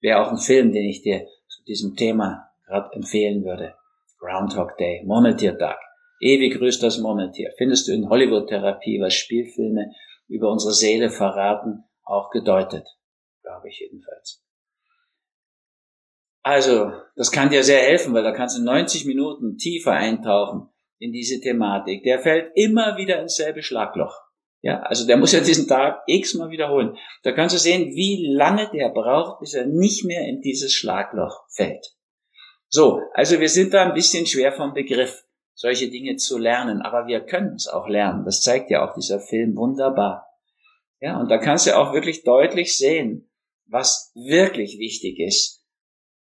Wäre 0.00 0.20
auch 0.20 0.30
ein 0.30 0.38
Film, 0.38 0.70
den 0.70 0.84
ich 0.84 1.02
dir 1.02 1.26
zu 1.48 1.64
diesem 1.64 1.96
Thema 1.96 2.52
gerade 2.66 2.94
empfehlen 2.94 3.44
würde. 3.44 3.74
Groundhog 4.20 4.76
Day, 4.76 5.02
Murmeltiertag. 5.06 5.78
Ewig 6.20 6.58
grüßt 6.58 6.82
das 6.82 6.98
Murmeltier. 6.98 7.50
Findest 7.56 7.88
du 7.88 7.92
in 7.92 8.10
Hollywood-Therapie, 8.10 9.00
was 9.00 9.14
Spielfilme 9.14 9.92
über 10.28 10.50
unsere 10.50 10.74
Seele 10.74 11.10
verraten, 11.10 11.84
auch 12.04 12.30
gedeutet. 12.30 12.86
Glaube 13.42 13.68
ich 13.68 13.80
jedenfalls. 13.80 14.44
Also, 16.42 16.92
das 17.16 17.32
kann 17.32 17.48
dir 17.48 17.62
sehr 17.62 17.80
helfen, 17.80 18.12
weil 18.12 18.22
da 18.22 18.32
kannst 18.32 18.58
du 18.58 18.62
90 18.62 19.06
Minuten 19.06 19.56
tiefer 19.56 19.92
eintauchen 19.92 20.68
in 20.98 21.12
diese 21.12 21.40
Thematik. 21.40 22.02
Der 22.04 22.18
fällt 22.18 22.52
immer 22.54 22.98
wieder 22.98 23.20
ins 23.22 23.36
selbe 23.36 23.62
Schlagloch. 23.62 24.14
Ja, 24.62 24.80
also 24.82 25.06
der 25.06 25.16
muss 25.16 25.32
ja 25.32 25.40
diesen 25.40 25.66
Tag 25.66 26.02
x-mal 26.06 26.50
wiederholen. 26.50 26.96
Da 27.22 27.32
kannst 27.32 27.54
du 27.54 27.58
sehen, 27.58 27.94
wie 27.94 28.26
lange 28.30 28.70
der 28.70 28.90
braucht, 28.90 29.40
bis 29.40 29.54
er 29.54 29.64
nicht 29.64 30.04
mehr 30.04 30.28
in 30.28 30.42
dieses 30.42 30.74
Schlagloch 30.74 31.46
fällt. 31.48 31.94
So, 32.72 33.02
also 33.14 33.40
wir 33.40 33.48
sind 33.48 33.74
da 33.74 33.82
ein 33.82 33.94
bisschen 33.94 34.26
schwer 34.26 34.52
vom 34.52 34.72
Begriff, 34.72 35.24
solche 35.54 35.90
Dinge 35.90 36.16
zu 36.16 36.38
lernen, 36.38 36.82
aber 36.82 37.08
wir 37.08 37.20
können 37.20 37.56
es 37.56 37.66
auch 37.66 37.88
lernen. 37.88 38.24
Das 38.24 38.42
zeigt 38.42 38.70
ja 38.70 38.88
auch 38.88 38.94
dieser 38.94 39.18
Film 39.18 39.56
wunderbar. 39.56 40.28
Ja, 41.00 41.18
und 41.18 41.28
da 41.30 41.38
kannst 41.38 41.66
du 41.66 41.76
auch 41.76 41.92
wirklich 41.92 42.22
deutlich 42.22 42.76
sehen, 42.76 43.28
was 43.66 44.12
wirklich 44.14 44.78
wichtig 44.78 45.18
ist, 45.18 45.66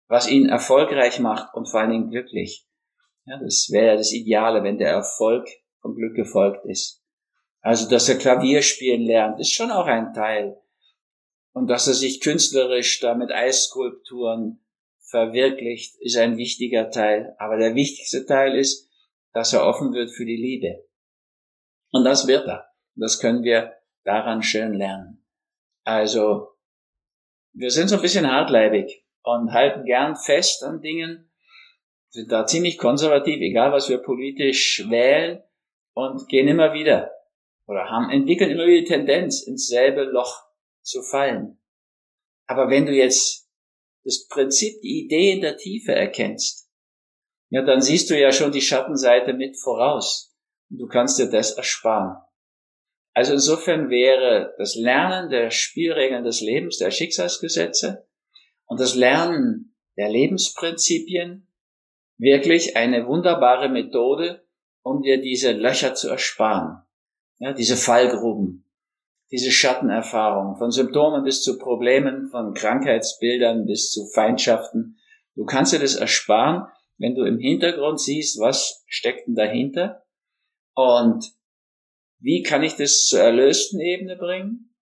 was 0.07 0.29
ihn 0.29 0.47
erfolgreich 0.47 1.19
macht 1.19 1.53
und 1.53 1.69
vor 1.69 1.81
allen 1.81 1.91
Dingen 1.91 2.09
glücklich. 2.09 2.65
Ja, 3.25 3.37
das 3.39 3.67
wäre 3.69 3.87
ja 3.87 3.95
das 3.97 4.13
Ideale, 4.13 4.63
wenn 4.63 4.77
der 4.77 4.89
Erfolg 4.89 5.49
vom 5.81 5.95
Glück 5.95 6.15
gefolgt 6.15 6.65
ist. 6.65 7.03
Also, 7.59 7.89
dass 7.89 8.07
er 8.07 8.17
Klavier 8.17 8.61
spielen 8.61 9.01
lernt, 9.01 9.41
ist 9.41 9.51
schon 9.51 9.71
auch 9.71 9.87
ein 9.87 10.13
Teil. 10.13 10.61
Und 11.51 11.67
dass 11.67 11.87
er 11.87 11.93
sich 11.93 12.21
künstlerisch 12.21 13.01
da 13.01 13.15
mit 13.15 13.31
Eisskulpturen 13.31 14.63
verwirklicht, 15.09 15.95
ist 16.01 16.17
ein 16.17 16.37
wichtiger 16.37 16.89
Teil. 16.89 17.35
Aber 17.39 17.57
der 17.57 17.75
wichtigste 17.75 18.25
Teil 18.25 18.55
ist, 18.55 18.89
dass 19.33 19.53
er 19.53 19.65
offen 19.65 19.93
wird 19.93 20.11
für 20.11 20.25
die 20.25 20.35
Liebe. 20.35 20.85
Und 21.91 22.03
das 22.03 22.27
wird 22.27 22.47
er. 22.47 22.67
Das 22.95 23.19
können 23.19 23.43
wir 23.43 23.73
daran 24.03 24.41
schön 24.41 24.73
lernen. 24.73 25.25
Also, 25.83 26.49
wir 27.53 27.71
sind 27.71 27.87
so 27.87 27.95
ein 27.95 28.01
bisschen 28.01 28.29
hartleibig 28.29 29.05
und 29.23 29.53
halten 29.53 29.85
gern 29.85 30.15
fest 30.15 30.63
an 30.63 30.81
Dingen, 30.81 31.31
sind 32.09 32.31
da 32.31 32.45
ziemlich 32.45 32.77
konservativ, 32.77 33.39
egal 33.41 33.71
was 33.71 33.89
wir 33.89 33.99
politisch 33.99 34.85
wählen 34.89 35.43
und 35.93 36.27
gehen 36.29 36.47
immer 36.47 36.73
wieder 36.73 37.11
oder 37.67 37.89
haben, 37.89 38.09
entwickeln 38.09 38.51
immer 38.51 38.65
wieder 38.65 38.81
die 38.81 38.87
Tendenz, 38.87 39.43
ins 39.43 39.67
selbe 39.67 40.03
Loch 40.03 40.45
zu 40.81 41.03
fallen. 41.03 41.59
Aber 42.47 42.69
wenn 42.69 42.85
du 42.85 42.93
jetzt 42.93 43.46
das 44.07 44.25
Prinzip, 44.29 44.81
die 44.81 45.03
Idee 45.03 45.33
in 45.33 45.41
der 45.41 45.57
Tiefe 45.57 45.93
erkennst, 45.93 46.69
ja, 47.49 47.61
dann 47.61 47.81
siehst 47.81 48.09
du 48.09 48.19
ja 48.19 48.31
schon 48.31 48.53
die 48.53 48.61
Schattenseite 48.61 49.33
mit 49.33 49.59
voraus. 49.59 50.33
Und 50.69 50.79
du 50.79 50.87
kannst 50.87 51.19
dir 51.19 51.29
das 51.29 51.51
ersparen. 51.51 52.17
Also 53.13 53.33
insofern 53.33 53.89
wäre 53.89 54.53
das 54.57 54.75
Lernen 54.75 55.29
der 55.29 55.51
Spielregeln 55.51 56.23
des 56.23 56.39
Lebens, 56.39 56.77
der 56.77 56.91
Schicksalsgesetze 56.91 58.07
und 58.65 58.79
das 58.79 58.95
Lernen 58.95 59.75
der 59.97 60.09
Lebensprinzipien 60.09 61.47
wirklich 62.17 62.77
eine 62.77 63.07
wunderbare 63.07 63.69
Methode, 63.69 64.45
um 64.83 65.01
dir 65.01 65.19
diese 65.19 65.51
Löcher 65.51 65.95
zu 65.95 66.09
ersparen. 66.09 66.83
Ja, 67.39 67.53
diese 67.53 67.75
Fallgruben, 67.75 68.66
diese 69.31 69.51
Schattenerfahrung, 69.51 70.57
von 70.57 70.71
Symptomen 70.71 71.23
bis 71.23 71.41
zu 71.41 71.57
Problemen, 71.57 72.29
von 72.29 72.53
Krankheitsbildern 72.53 73.65
bis 73.65 73.91
zu 73.91 74.07
Feindschaften. 74.13 74.97
Du 75.35 75.45
kannst 75.45 75.73
dir 75.73 75.79
das 75.79 75.95
ersparen, 75.95 76.67
wenn 76.97 77.15
du 77.15 77.23
im 77.23 77.37
Hintergrund 77.37 77.99
siehst, 77.99 78.39
was 78.39 78.83
steckt 78.87 79.27
denn 79.27 79.35
dahinter 79.35 80.03
und 80.73 81.33
wie 82.19 82.41
kann 82.41 82.63
ich 82.63 82.75
das 82.75 83.05
zur 83.05 83.19
erlösten 83.19 83.79
Ebene 83.79 84.15
bringen, 84.15 84.73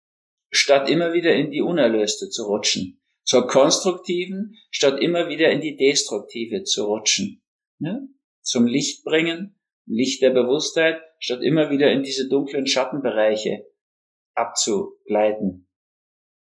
statt 0.51 0.89
immer 0.89 1.13
wieder 1.13 1.35
in 1.35 1.51
die 1.51 1.61
unerlöste 1.61 2.29
zu 2.29 2.45
rutschen. 2.45 3.01
Zur 3.23 3.47
konstruktiven, 3.47 4.55
statt 4.69 4.99
immer 5.01 5.27
wieder 5.27 5.49
in 5.49 5.59
die 5.59 5.75
destruktive 5.75 6.63
zu 6.63 6.85
rutschen. 6.85 7.41
Ja? 7.79 7.99
Zum 8.41 8.67
Licht 8.67 9.03
bringen, 9.03 9.59
Licht 9.85 10.21
der 10.21 10.29
Bewusstheit, 10.29 11.01
statt 11.19 11.41
immer 11.41 11.71
wieder 11.71 11.91
in 11.91 12.03
diese 12.03 12.29
dunklen 12.29 12.67
Schattenbereiche 12.67 13.65
abzugleiten. 14.35 15.67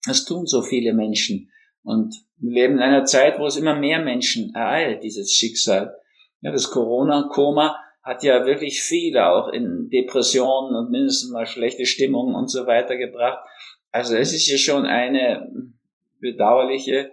Das 0.06 0.26
tun 0.26 0.46
so 0.46 0.62
viele 0.62 0.94
Menschen. 0.94 1.52
Und 1.84 2.16
wir 2.38 2.52
leben 2.52 2.74
in 2.76 2.84
einer 2.84 3.06
Zeit, 3.06 3.40
wo 3.40 3.46
es 3.46 3.58
immer 3.58 3.76
mehr 3.76 4.00
Menschen 4.00 4.54
ereilt, 4.54 5.04
dieses 5.04 5.32
Schicksal. 5.32 5.96
Ja, 6.42 6.52
das 6.52 6.70
Corona-Koma 6.70 7.80
hat 8.04 8.24
ja 8.24 8.46
wirklich 8.46 8.82
viele 8.82 9.28
auch 9.28 9.50
in 9.50 9.90
Depressionen 9.90 10.76
und 10.76 10.92
mindestens 10.92 11.32
mal 11.32 11.48
schlechte 11.48 11.86
Stimmungen 11.86 12.36
und 12.36 12.50
so 12.50 12.68
weiter 12.68 12.98
gebracht. 12.98 13.40
Also 13.92 14.16
es 14.16 14.34
ist 14.34 14.48
ja 14.48 14.58
schon 14.58 14.86
eine 14.86 15.74
bedauerliche, 16.20 17.12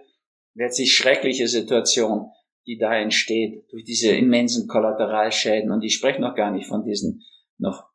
letztlich 0.53 0.93
schreckliche 0.93 1.47
Situation, 1.47 2.29
die 2.67 2.77
da 2.77 2.95
entsteht 2.95 3.71
durch 3.71 3.83
diese 3.83 4.11
immensen 4.11 4.67
Kollateralschäden. 4.67 5.71
Und 5.71 5.83
ich 5.83 5.95
spreche 5.95 6.21
noch 6.21 6.35
gar 6.35 6.51
nicht 6.51 6.67
von 6.67 6.83
diesen 6.83 7.23
noch 7.57 7.85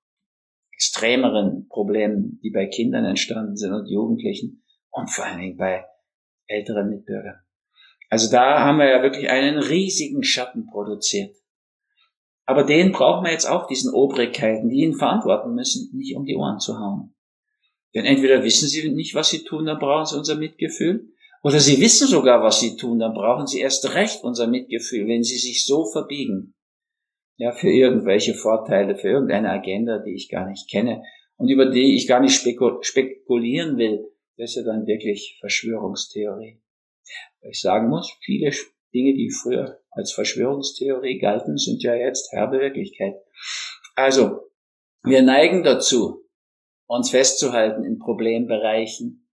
extremeren 0.79 1.67
Problemen, 1.69 2.39
die 2.45 2.51
bei 2.51 2.67
Kindern 2.67 3.05
entstanden 3.05 3.57
sind 3.57 3.73
und 3.73 3.91
Jugendlichen 3.91 4.63
und 4.91 5.11
vor 5.11 5.25
allen 5.25 5.41
Dingen 5.41 5.57
bei 5.57 5.85
älteren 6.47 6.89
Mitbürgern. 6.89 7.41
Also 8.09 8.31
da 8.31 8.61
haben 8.61 8.79
wir 8.79 8.89
ja 8.89 9.03
wirklich 9.03 9.29
einen 9.29 9.59
riesigen 9.59 10.23
Schatten 10.23 10.67
produziert. 10.67 11.35
Aber 12.47 12.63
den 12.63 12.93
brauchen 12.93 13.25
wir 13.25 13.33
jetzt 13.33 13.47
auch, 13.47 13.67
diesen 13.67 13.93
Obrigkeiten, 13.93 14.69
die 14.69 14.85
ihn 14.85 14.95
verantworten 14.95 15.53
müssen, 15.53 15.91
nicht 15.97 16.15
um 16.15 16.25
die 16.25 16.37
Ohren 16.37 16.61
zu 16.61 16.79
hauen. 16.79 17.13
Denn 17.97 18.05
entweder 18.05 18.45
wissen 18.45 18.69
sie 18.69 18.89
nicht, 18.89 19.17
was 19.17 19.31
sie 19.31 19.43
tun, 19.43 19.67
dann 19.67 19.81
brauchen 19.81 20.07
sie 20.07 20.17
unser 20.17 20.37
Mitgefühl, 20.37 21.09
oder 21.43 21.59
sie 21.59 21.81
wissen 21.81 22.07
sogar, 22.07 22.41
was 22.43 22.61
sie 22.61 22.77
tun, 22.77 23.01
dann 23.01 23.15
brauchen 23.15 23.49
sie 23.49 23.61
erst 23.61 23.95
recht 23.95 24.23
unser 24.23 24.47
Mitgefühl, 24.47 25.09
wenn 25.09 25.25
sie 25.25 25.39
sich 25.39 25.67
so 25.67 25.85
verbiegen 25.85 26.55
ja, 27.39 27.53
für 27.53 27.71
irgendwelche 27.71 28.35
Vorteile, 28.35 28.97
für 28.97 29.09
irgendeine 29.09 29.51
Agenda, 29.51 29.99
die 29.99 30.15
ich 30.15 30.29
gar 30.29 30.47
nicht 30.47 30.69
kenne 30.69 31.03
und 31.37 31.49
über 31.49 31.67
die 31.67 31.97
ich 31.97 32.07
gar 32.07 32.21
nicht 32.21 32.35
spekulieren 32.35 33.79
will. 33.79 34.11
Das 34.37 34.51
ist 34.51 34.57
ja 34.57 34.63
dann 34.65 34.87
wirklich 34.87 35.39
Verschwörungstheorie. 35.41 36.61
Weil 37.41 37.51
ich 37.51 37.61
sagen 37.61 37.89
muss, 37.89 38.13
viele 38.21 38.51
Dinge, 38.93 39.15
die 39.15 39.31
früher 39.31 39.81
als 39.91 40.13
Verschwörungstheorie 40.13 41.19
galten, 41.19 41.57
sind 41.57 41.83
ja 41.83 41.95
jetzt 41.95 42.33
herbe 42.33 42.59
Wirklichkeit. 42.61 43.15
Also, 43.95 44.51
wir 45.05 45.23
neigen 45.23 45.63
dazu, 45.63 46.25
uns 46.87 47.11
festzuhalten 47.11 47.85
in 47.85 47.99
Problembereichen. 47.99 49.29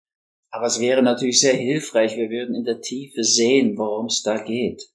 Aber 0.52 0.68
es 0.68 0.80
wäre 0.80 1.02
natürlich 1.02 1.40
sehr 1.40 1.56
hilfreich, 1.56 2.18
wir 2.18 2.30
würden 2.30 2.56
in 2.56 2.66
der 2.66 2.82
Tiefe 2.82 3.24
sehen, 3.24 3.78
worum 3.78 4.08
es 4.08 4.22
da 4.22 4.38
geht. 4.44 4.95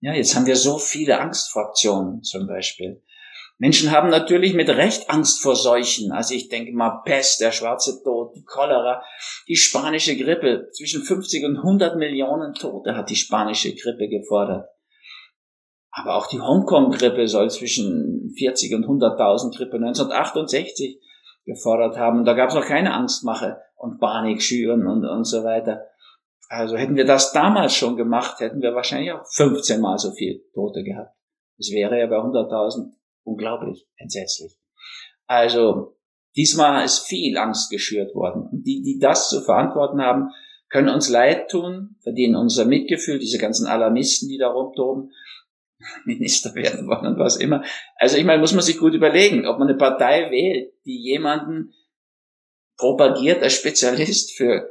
Ja, 0.00 0.12
jetzt 0.12 0.36
haben 0.36 0.46
wir 0.46 0.56
so 0.56 0.78
viele 0.78 1.20
Angstfraktionen 1.20 2.22
zum 2.22 2.46
Beispiel. 2.46 3.02
Menschen 3.58 3.90
haben 3.90 4.08
natürlich 4.08 4.54
mit 4.54 4.68
Recht 4.68 5.10
Angst 5.10 5.42
vor 5.42 5.56
Seuchen. 5.56 6.12
Also 6.12 6.34
ich 6.34 6.48
denke 6.48 6.72
mal 6.72 7.02
Pest, 7.04 7.40
der 7.40 7.50
schwarze 7.50 8.00
Tod, 8.04 8.36
die 8.36 8.44
Cholera, 8.44 9.02
die 9.48 9.56
spanische 9.56 10.16
Grippe. 10.16 10.68
Zwischen 10.72 11.02
50 11.02 11.44
und 11.44 11.56
100 11.56 11.96
Millionen 11.96 12.54
Tote 12.54 12.94
hat 12.94 13.10
die 13.10 13.16
spanische 13.16 13.74
Grippe 13.74 14.08
gefordert. 14.08 14.68
Aber 15.90 16.14
auch 16.14 16.28
die 16.28 16.40
Hongkong-Grippe 16.40 17.26
soll 17.26 17.50
zwischen 17.50 18.32
40 18.38 18.76
und 18.76 18.86
100.000 18.86 19.56
Grippe 19.56 19.76
1968 19.76 21.00
gefordert 21.44 21.96
haben. 21.96 22.24
Da 22.24 22.34
gab 22.34 22.50
es 22.50 22.54
noch 22.54 22.66
keine 22.66 22.94
Angstmache 22.94 23.60
und 23.74 23.98
Panik 23.98 24.40
schüren 24.40 24.86
und, 24.86 25.04
und 25.04 25.24
so 25.24 25.42
weiter. 25.42 25.86
Also 26.48 26.76
hätten 26.76 26.96
wir 26.96 27.04
das 27.04 27.32
damals 27.32 27.74
schon 27.74 27.96
gemacht, 27.96 28.40
hätten 28.40 28.62
wir 28.62 28.74
wahrscheinlich 28.74 29.12
auch 29.12 29.24
15 29.26 29.80
mal 29.80 29.98
so 29.98 30.12
viel 30.12 30.42
Tote 30.54 30.82
gehabt. 30.82 31.14
Das 31.58 31.70
wäre 31.70 31.98
ja 31.98 32.06
bei 32.06 32.16
100.000 32.16 32.92
unglaublich 33.24 33.86
entsetzlich. 33.96 34.58
Also 35.26 35.98
diesmal 36.36 36.84
ist 36.84 37.06
viel 37.06 37.36
Angst 37.36 37.70
geschürt 37.70 38.14
worden. 38.14 38.48
Und 38.50 38.66
die, 38.66 38.82
die 38.82 38.98
das 38.98 39.28
zu 39.28 39.42
verantworten 39.42 40.00
haben, 40.00 40.30
können 40.70 40.88
uns 40.88 41.10
leid 41.10 41.50
tun, 41.50 41.96
verdienen 42.00 42.36
unser 42.36 42.64
Mitgefühl, 42.64 43.18
diese 43.18 43.38
ganzen 43.38 43.66
Alarmisten, 43.66 44.28
die 44.28 44.38
da 44.38 44.48
rumtoben, 44.48 45.12
Minister 46.04 46.54
werden 46.54 46.88
wollen 46.88 47.06
und 47.06 47.18
was 47.18 47.36
immer. 47.36 47.62
Also 47.96 48.16
ich 48.16 48.24
meine, 48.24 48.40
muss 48.40 48.54
man 48.54 48.62
sich 48.62 48.78
gut 48.78 48.94
überlegen, 48.94 49.46
ob 49.46 49.58
man 49.58 49.68
eine 49.68 49.76
Partei 49.76 50.30
wählt, 50.30 50.72
die 50.84 50.98
jemanden 50.98 51.74
propagiert 52.78 53.42
als 53.42 53.54
Spezialist 53.54 54.36
für 54.36 54.70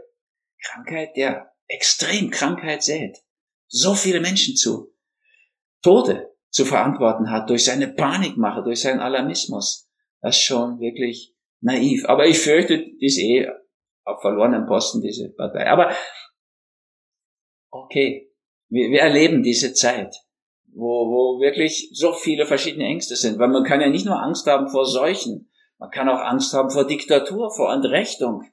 Krankheit, 0.62 1.16
der 1.16 1.52
extrem 1.68 2.30
Krankheit 2.30 2.84
sät, 2.84 3.18
so 3.68 3.94
viele 3.94 4.20
Menschen 4.20 4.56
zu 4.56 4.94
Tode 5.82 6.34
zu 6.50 6.66
verantworten 6.66 7.30
hat 7.30 7.50
durch 7.50 7.66
seine 7.66 7.88
Panikmache, 7.88 8.64
durch 8.64 8.82
seinen 8.82 9.00
Alarmismus. 9.00 9.90
Das 10.22 10.38
ist 10.38 10.44
schon 10.44 10.80
wirklich 10.80 11.36
naiv. 11.62 12.06
Aber 12.08 12.26
ich 12.26 12.40
fürchte, 12.40 12.80
die 12.80 13.06
ist 13.06 13.20
eh 13.20 13.48
auf 14.04 14.22
verlorenen 14.22 14.66
Posten, 14.66 15.02
diese 15.02 15.30
Partei. 15.30 15.70
Aber 15.70 15.94
okay, 17.70 18.32
wir, 18.70 18.90
wir 18.90 19.02
erleben 19.02 19.44
diese 19.44 19.74
Zeit, 19.74 20.16
wo, 20.74 21.08
wo 21.10 21.42
wirklich 21.42 21.90
so 21.94 22.14
viele 22.14 22.46
verschiedene 22.46 22.86
Ängste 22.86 23.16
sind. 23.16 23.40
Weil 23.40 23.50
man 23.50 23.64
kann 23.64 23.82
ja 23.82 23.90
nicht 23.90 24.06
nur 24.06 24.22
Angst 24.22 24.48
haben 24.48 24.70
vor 24.70 24.86
Seuchen, 24.86 25.52
man 25.78 25.92
kann 25.92 26.10
auch 26.10 26.20
Angst 26.20 26.54
haben 26.54 26.72
vor 26.72 26.88
Diktatur, 26.88 27.52
vor 27.52 27.72
Entrechtung, 27.72 28.44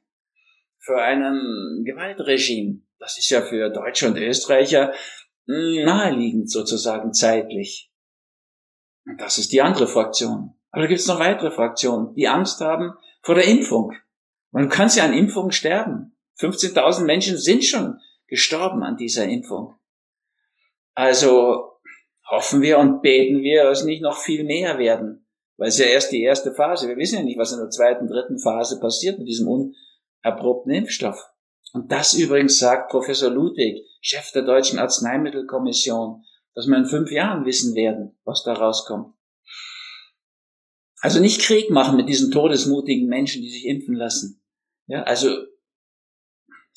vor 0.78 1.00
einem 1.00 1.82
Gewaltregime. 1.84 2.82
Das 2.98 3.18
ist 3.18 3.28
ja 3.30 3.42
für 3.42 3.70
Deutsche 3.70 4.08
und 4.08 4.16
Österreicher 4.16 4.92
hm, 5.46 5.84
naheliegend 5.84 6.50
sozusagen 6.50 7.12
zeitlich. 7.12 7.90
Und 9.06 9.20
das 9.20 9.38
ist 9.38 9.52
die 9.52 9.62
andere 9.62 9.86
Fraktion. 9.86 10.54
Aber 10.70 10.82
da 10.82 10.88
gibt 10.88 11.00
es 11.00 11.06
noch 11.06 11.20
weitere 11.20 11.50
Fraktionen, 11.50 12.14
die 12.14 12.28
Angst 12.28 12.60
haben 12.60 12.94
vor 13.22 13.34
der 13.34 13.44
Impfung. 13.44 13.92
Man 14.50 14.68
kann 14.68 14.88
ja 14.88 15.04
an 15.04 15.12
Impfungen 15.12 15.52
sterben. 15.52 16.16
15.000 16.40 17.04
Menschen 17.04 17.38
sind 17.38 17.64
schon 17.64 18.00
gestorben 18.26 18.82
an 18.82 18.96
dieser 18.96 19.24
Impfung. 19.24 19.74
Also 20.94 21.72
hoffen 22.28 22.62
wir 22.62 22.78
und 22.78 23.02
beten 23.02 23.42
wir, 23.42 23.64
dass 23.64 23.84
nicht 23.84 24.02
noch 24.02 24.18
viel 24.18 24.44
mehr 24.44 24.78
werden. 24.78 25.26
Weil 25.56 25.68
es 25.68 25.78
ja 25.78 25.86
erst 25.86 26.10
die 26.10 26.22
erste 26.22 26.52
Phase. 26.54 26.88
Wir 26.88 26.96
wissen 26.96 27.18
ja 27.18 27.22
nicht, 27.22 27.38
was 27.38 27.52
in 27.52 27.58
der 27.58 27.70
zweiten, 27.70 28.08
dritten 28.08 28.38
Phase 28.38 28.80
passiert 28.80 29.18
mit 29.18 29.28
diesem 29.28 29.46
unerprobten 29.48 30.72
Impfstoff. 30.72 31.24
Und 31.74 31.90
das 31.90 32.14
übrigens 32.14 32.58
sagt 32.58 32.90
Professor 32.90 33.30
Ludwig, 33.30 33.84
Chef 34.00 34.30
der 34.30 34.42
Deutschen 34.42 34.78
Arzneimittelkommission, 34.78 36.24
dass 36.54 36.68
wir 36.68 36.76
in 36.76 36.86
fünf 36.86 37.10
Jahren 37.10 37.44
wissen 37.46 37.74
werden, 37.74 38.16
was 38.24 38.44
da 38.44 38.52
rauskommt. 38.52 39.12
Also 41.00 41.18
nicht 41.18 41.40
Krieg 41.40 41.70
machen 41.70 41.96
mit 41.96 42.08
diesen 42.08 42.30
todesmutigen 42.30 43.08
Menschen, 43.08 43.42
die 43.42 43.50
sich 43.50 43.66
impfen 43.66 43.96
lassen. 43.96 44.40
Ja, 44.86 45.02
also 45.02 45.36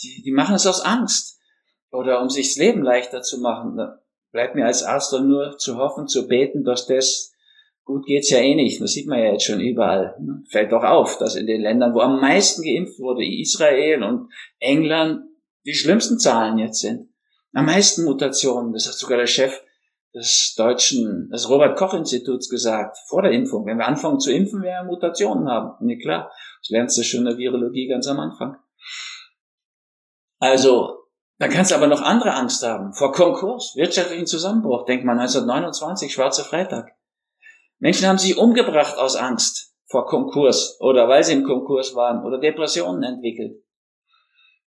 die, 0.01 0.23
die 0.23 0.31
machen 0.31 0.55
es 0.55 0.65
aus 0.65 0.81
Angst 0.81 1.39
oder 1.91 2.19
um 2.19 2.31
sich 2.31 2.47
das 2.47 2.57
Leben 2.57 2.81
leichter 2.81 3.21
zu 3.21 3.39
machen. 3.39 3.77
Da 3.77 4.01
bleibt 4.31 4.55
mir 4.55 4.65
als 4.65 4.81
Arzt 4.81 5.13
dann 5.13 5.27
nur 5.27 5.59
zu 5.59 5.77
hoffen, 5.77 6.07
zu 6.07 6.27
beten, 6.27 6.63
dass 6.63 6.87
das 6.87 7.33
gut 7.87 8.05
geht's 8.05 8.29
ja 8.29 8.39
eh 8.39 8.53
nicht. 8.53 8.79
Das 8.81 8.91
sieht 8.91 9.07
man 9.07 9.19
ja 9.19 9.31
jetzt 9.31 9.45
schon 9.45 9.61
überall. 9.61 10.15
Fällt 10.49 10.71
doch 10.71 10.83
auf, 10.83 11.17
dass 11.17 11.35
in 11.35 11.47
den 11.47 11.61
Ländern, 11.61 11.95
wo 11.95 12.01
am 12.01 12.19
meisten 12.19 12.61
geimpft 12.61 12.99
wurde, 12.99 13.25
Israel 13.25 14.03
und 14.03 14.29
England, 14.59 15.21
die 15.65 15.73
schlimmsten 15.73 16.19
Zahlen 16.19 16.59
jetzt 16.59 16.81
sind. 16.81 17.09
Am 17.53 17.65
meisten 17.65 18.03
Mutationen. 18.03 18.73
Das 18.73 18.87
hat 18.87 18.93
sogar 18.93 19.17
der 19.17 19.25
Chef 19.25 19.59
des 20.13 20.53
deutschen, 20.55 21.29
des 21.31 21.49
Robert-Koch-Instituts 21.49 22.49
gesagt, 22.49 22.97
vor 23.07 23.21
der 23.21 23.31
Impfung. 23.31 23.65
Wenn 23.65 23.77
wir 23.77 23.87
anfangen 23.87 24.19
zu 24.19 24.31
impfen, 24.31 24.61
werden 24.61 24.87
wir 24.87 24.93
Mutationen 24.93 25.47
haben. 25.47 25.85
Nee, 25.85 25.97
klar. 25.97 26.31
Das 26.61 26.69
lernst 26.69 26.97
du 26.97 27.03
schon 27.03 27.21
in 27.21 27.25
der 27.27 27.37
Virologie 27.37 27.87
ganz 27.87 28.07
am 28.07 28.19
Anfang. 28.19 28.57
Also, 30.39 30.97
dann 31.39 31.49
kannst 31.49 31.71
du 31.71 31.75
aber 31.75 31.87
noch 31.87 32.01
andere 32.01 32.33
Angst 32.33 32.63
haben. 32.63 32.93
Vor 32.93 33.11
Konkurs, 33.11 33.73
wirtschaftlichen 33.75 34.27
Zusammenbruch. 34.27 34.85
Denk 34.85 35.05
mal 35.05 35.17
1929, 35.17 36.13
Schwarze 36.13 36.43
Freitag. 36.43 36.96
Menschen 37.79 38.07
haben 38.07 38.17
sich 38.17 38.37
umgebracht 38.37 38.97
aus 38.97 39.15
Angst 39.15 39.75
vor 39.85 40.05
Konkurs 40.05 40.77
oder 40.79 41.07
weil 41.07 41.23
sie 41.23 41.33
im 41.33 41.43
Konkurs 41.43 41.95
waren 41.95 42.23
oder 42.25 42.39
Depressionen 42.39 43.03
entwickelt. 43.03 43.63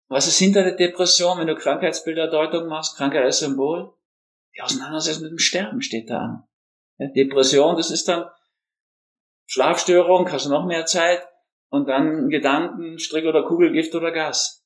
Was 0.09 0.27
ist 0.27 0.39
hinter 0.39 0.65
der 0.65 0.77
Depression, 0.77 1.39
wenn 1.39 1.47
du 1.47 1.55
Krankheitsbilderdeutung 1.55 2.67
machst, 2.67 2.97
Krankheit 2.97 3.25
als 3.25 3.39
Symbol? 3.39 3.93
Die 4.57 4.63
Auseinandersetzung 4.63 5.23
mit 5.23 5.33
dem 5.33 5.39
Sterben 5.39 5.83
steht 5.83 6.11
da 6.11 6.19
an. 6.19 6.43
Depression, 7.15 7.77
das 7.77 7.91
ist 7.91 8.09
dann 8.09 8.29
Schlafstörung, 9.47 10.31
hast 10.31 10.47
du 10.47 10.51
noch 10.51 10.67
mehr 10.67 10.87
Zeit 10.87 11.27
und 11.71 11.89
dann 11.89 12.29
Gedanken, 12.29 12.99
Strick 12.99 13.25
oder 13.25 13.45
Kugelgift 13.45 13.95
oder 13.95 14.13
Gas. 14.13 14.65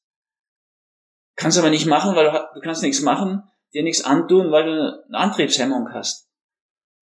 Kannst 1.37 1.59
aber 1.59 1.70
nicht 1.70 1.87
machen, 1.87 2.16
weil 2.16 2.30
du, 2.30 2.48
du 2.54 2.61
kannst 2.61 2.83
nichts 2.83 3.02
machen, 3.02 3.42
dir 3.72 3.83
nichts 3.83 4.04
antun, 4.04 4.50
weil 4.50 4.64
du 4.64 4.70
eine 4.72 5.18
Antriebshemmung 5.18 5.92
hast. 5.92 6.30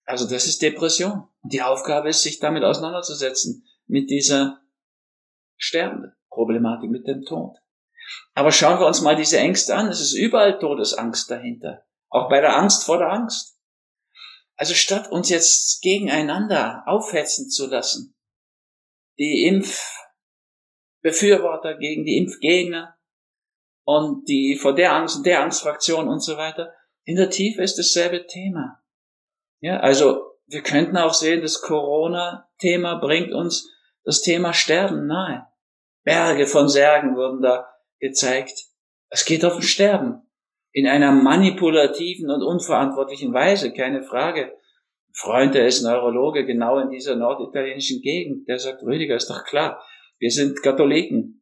Also 0.05 0.27
das 0.27 0.47
ist 0.47 0.61
Depression. 0.61 1.27
Die 1.43 1.61
Aufgabe 1.61 2.09
ist, 2.09 2.21
sich 2.21 2.39
damit 2.39 2.63
auseinanderzusetzen, 2.63 3.65
mit 3.87 4.09
dieser 4.09 4.61
Sterben-Problematik, 5.57 6.89
mit 6.89 7.07
dem 7.07 7.23
Tod. 7.23 7.57
Aber 8.33 8.51
schauen 8.51 8.79
wir 8.79 8.87
uns 8.87 9.01
mal 9.01 9.15
diese 9.15 9.37
Ängste 9.37 9.75
an. 9.75 9.87
Es 9.87 10.01
ist 10.01 10.13
überall 10.13 10.59
Todesangst 10.59 11.31
dahinter. 11.31 11.85
Auch 12.09 12.29
bei 12.29 12.41
der 12.41 12.57
Angst 12.57 12.83
vor 12.83 12.97
der 12.97 13.11
Angst. 13.11 13.57
Also 14.55 14.73
statt 14.73 15.11
uns 15.11 15.29
jetzt 15.29 15.81
gegeneinander 15.81 16.83
aufhetzen 16.85 17.49
zu 17.49 17.67
lassen, 17.67 18.15
die 19.17 19.45
Impfbefürworter 21.01 21.77
gegen 21.77 22.05
die 22.05 22.17
Impfgegner 22.17 22.97
und 23.83 24.27
die 24.27 24.57
vor 24.57 24.75
der 24.75 24.93
Angst 24.93 25.17
und 25.17 25.25
der 25.25 25.41
Angstfraktion 25.41 26.07
und 26.07 26.19
so 26.19 26.37
weiter, 26.37 26.71
in 27.03 27.15
der 27.15 27.29
Tiefe 27.29 27.63
ist 27.63 27.77
dasselbe 27.77 28.27
Thema. 28.27 28.82
Ja, 29.63 29.79
also 29.79 30.33
wir 30.45 30.61
könnten 30.61 30.97
auch 30.97 31.13
sehen, 31.13 31.41
das 31.41 31.61
Corona-Thema 31.61 32.95
bringt 32.95 33.31
uns 33.31 33.71
das 34.03 34.21
Thema 34.21 34.51
Sterben 34.51 35.07
nahe. 35.07 35.47
Berge 36.03 36.47
von 36.47 36.67
Särgen 36.67 37.15
wurden 37.15 37.41
da 37.41 37.65
gezeigt. 37.97 38.65
Es 39.07 39.23
geht 39.23 39.45
auf 39.45 39.63
Sterben 39.63 40.29
in 40.73 40.85
einer 40.85 41.13
manipulativen 41.13 42.29
und 42.29 42.43
unverantwortlichen 42.43 43.33
Weise, 43.33 43.71
keine 43.71 44.03
Frage. 44.03 44.47
Ein 44.51 45.13
Freund, 45.13 45.55
der 45.55 45.65
ist 45.65 45.81
Neurologe, 45.81 46.45
genau 46.45 46.79
in 46.79 46.89
dieser 46.89 47.15
norditalienischen 47.15 48.01
Gegend, 48.01 48.49
der 48.49 48.59
sagt, 48.59 48.83
Rüdiger, 48.83 49.15
ist 49.15 49.29
doch 49.29 49.45
klar, 49.45 49.81
wir 50.19 50.29
sind 50.29 50.61
Katholiken. 50.61 51.41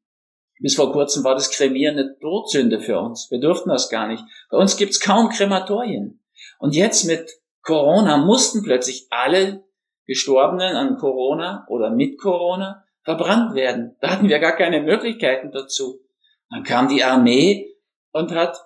Bis 0.60 0.76
vor 0.76 0.92
kurzem 0.92 1.24
war 1.24 1.34
das 1.34 1.50
Kremieren 1.50 1.98
eine 1.98 2.20
Todsünde 2.20 2.82
für 2.82 3.00
uns. 3.00 3.32
Wir 3.32 3.40
durften 3.40 3.70
das 3.70 3.90
gar 3.90 4.08
nicht. 4.08 4.24
Bei 4.52 4.60
uns 4.60 4.78
gibt's 4.78 5.00
kaum 5.00 5.30
Krematorien. 5.30 6.24
Und 6.60 6.76
jetzt 6.76 7.06
mit 7.06 7.41
Corona 7.62 8.18
mussten 8.18 8.64
plötzlich 8.64 9.08
alle 9.10 9.64
Gestorbenen 10.06 10.76
an 10.76 10.98
Corona 10.98 11.66
oder 11.70 11.90
mit 11.90 12.20
Corona 12.20 12.84
verbrannt 13.04 13.56
werden. 13.56 13.96
Da 14.02 14.12
hatten 14.12 14.30
wir 14.30 14.40
gar 14.40 14.56
keine 14.56 14.82
Möglichkeiten 14.82 15.52
dazu. 15.52 16.02
Dann 16.50 16.64
kam 16.64 16.90
die 16.90 17.04
Armee 17.04 17.76
und 18.12 18.32
hat 18.32 18.58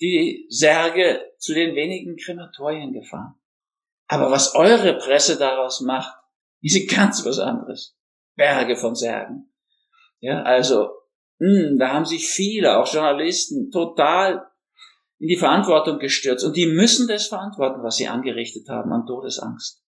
die 0.00 0.46
Särge 0.50 1.32
zu 1.38 1.54
den 1.54 1.74
wenigen 1.74 2.16
Krematorien 2.16 2.92
gefahren. 2.92 3.34
Aber 4.06 4.30
was 4.30 4.54
eure 4.54 4.98
Presse 4.98 5.38
daraus 5.38 5.80
macht, 5.80 6.14
ist 6.60 6.90
ganz 6.94 7.24
was 7.24 7.38
anderes. 7.38 7.96
Berge 8.36 8.76
von 8.76 8.94
Särgen. 8.94 9.52
Ja, 10.20 10.42
also, 10.42 10.90
mh, 11.38 11.68
hm, 11.68 11.78
da 11.78 11.92
haben 11.92 12.04
sich 12.04 12.28
viele, 12.28 12.78
auch 12.78 12.92
Journalisten, 12.92 13.70
total 13.70 14.46
in 15.18 15.28
die 15.28 15.36
Verantwortung 15.36 15.98
gestürzt. 15.98 16.44
Und 16.44 16.56
die 16.56 16.66
müssen 16.66 17.08
das 17.08 17.28
verantworten, 17.28 17.82
was 17.82 17.96
sie 17.96 18.08
angerichtet 18.08 18.68
haben 18.68 18.92
an 18.92 19.06
Todesangst. 19.06 19.82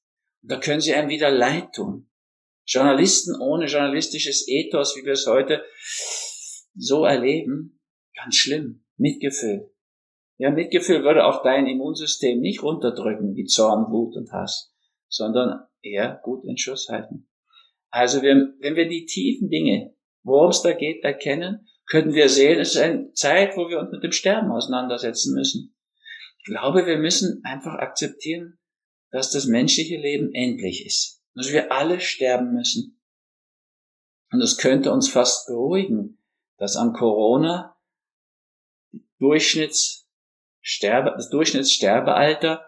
Und 0.41 0.51
da 0.51 0.59
können 0.59 0.81
sie 0.81 0.93
einem 0.93 1.09
wieder 1.09 1.31
leid 1.31 1.73
tun. 1.73 2.09
Journalisten 2.65 3.39
ohne 3.41 3.65
journalistisches 3.65 4.47
Ethos, 4.47 4.95
wie 4.95 5.05
wir 5.05 5.13
es 5.13 5.27
heute 5.27 5.63
so 6.75 7.05
erleben, 7.05 7.81
ganz 8.15 8.35
schlimm. 8.35 8.83
Mitgefühl. 8.97 9.71
Ja, 10.37 10.51
Mitgefühl 10.51 11.03
würde 11.03 11.25
auch 11.25 11.43
dein 11.43 11.67
Immunsystem 11.67 12.39
nicht 12.39 12.63
runterdrücken 12.63 13.35
wie 13.35 13.45
Zorn, 13.45 13.91
Wut 13.91 14.15
und 14.15 14.31
Hass, 14.31 14.73
sondern 15.09 15.65
eher 15.81 16.19
gut 16.23 16.45
in 16.45 16.57
Schuss 16.57 16.89
halten. 16.89 17.27
Also 17.89 18.21
wenn, 18.21 18.55
wenn 18.59 18.75
wir 18.75 18.87
die 18.87 19.05
tiefen 19.05 19.49
Dinge, 19.49 19.95
worum 20.23 20.49
es 20.49 20.61
da 20.61 20.73
geht, 20.73 21.03
erkennen, 21.03 21.67
können 21.85 22.13
wir 22.13 22.29
sehen, 22.29 22.59
es 22.59 22.75
ist 22.75 22.81
eine 22.81 23.11
Zeit, 23.13 23.57
wo 23.57 23.69
wir 23.69 23.79
uns 23.79 23.91
mit 23.91 24.03
dem 24.03 24.11
Sterben 24.11 24.51
auseinandersetzen 24.51 25.33
müssen. 25.33 25.75
Ich 26.39 26.45
glaube, 26.45 26.85
wir 26.85 26.97
müssen 26.97 27.41
einfach 27.43 27.75
akzeptieren, 27.75 28.59
dass 29.11 29.31
das 29.31 29.45
menschliche 29.45 29.97
Leben 29.97 30.33
endlich 30.33 30.85
ist. 30.85 31.23
Dass 31.35 31.51
wir 31.51 31.71
alle 31.71 31.99
sterben 31.99 32.53
müssen. 32.53 32.99
Und 34.31 34.41
es 34.41 34.57
könnte 34.57 34.91
uns 34.91 35.09
fast 35.09 35.47
beruhigen, 35.47 36.23
dass 36.57 36.75
an 36.75 36.93
Corona 36.93 37.77
Durchschnitts 39.19 40.03
Sterbe, 40.65 41.11
das 41.15 41.29
Durchschnittssterbealter 41.29 42.65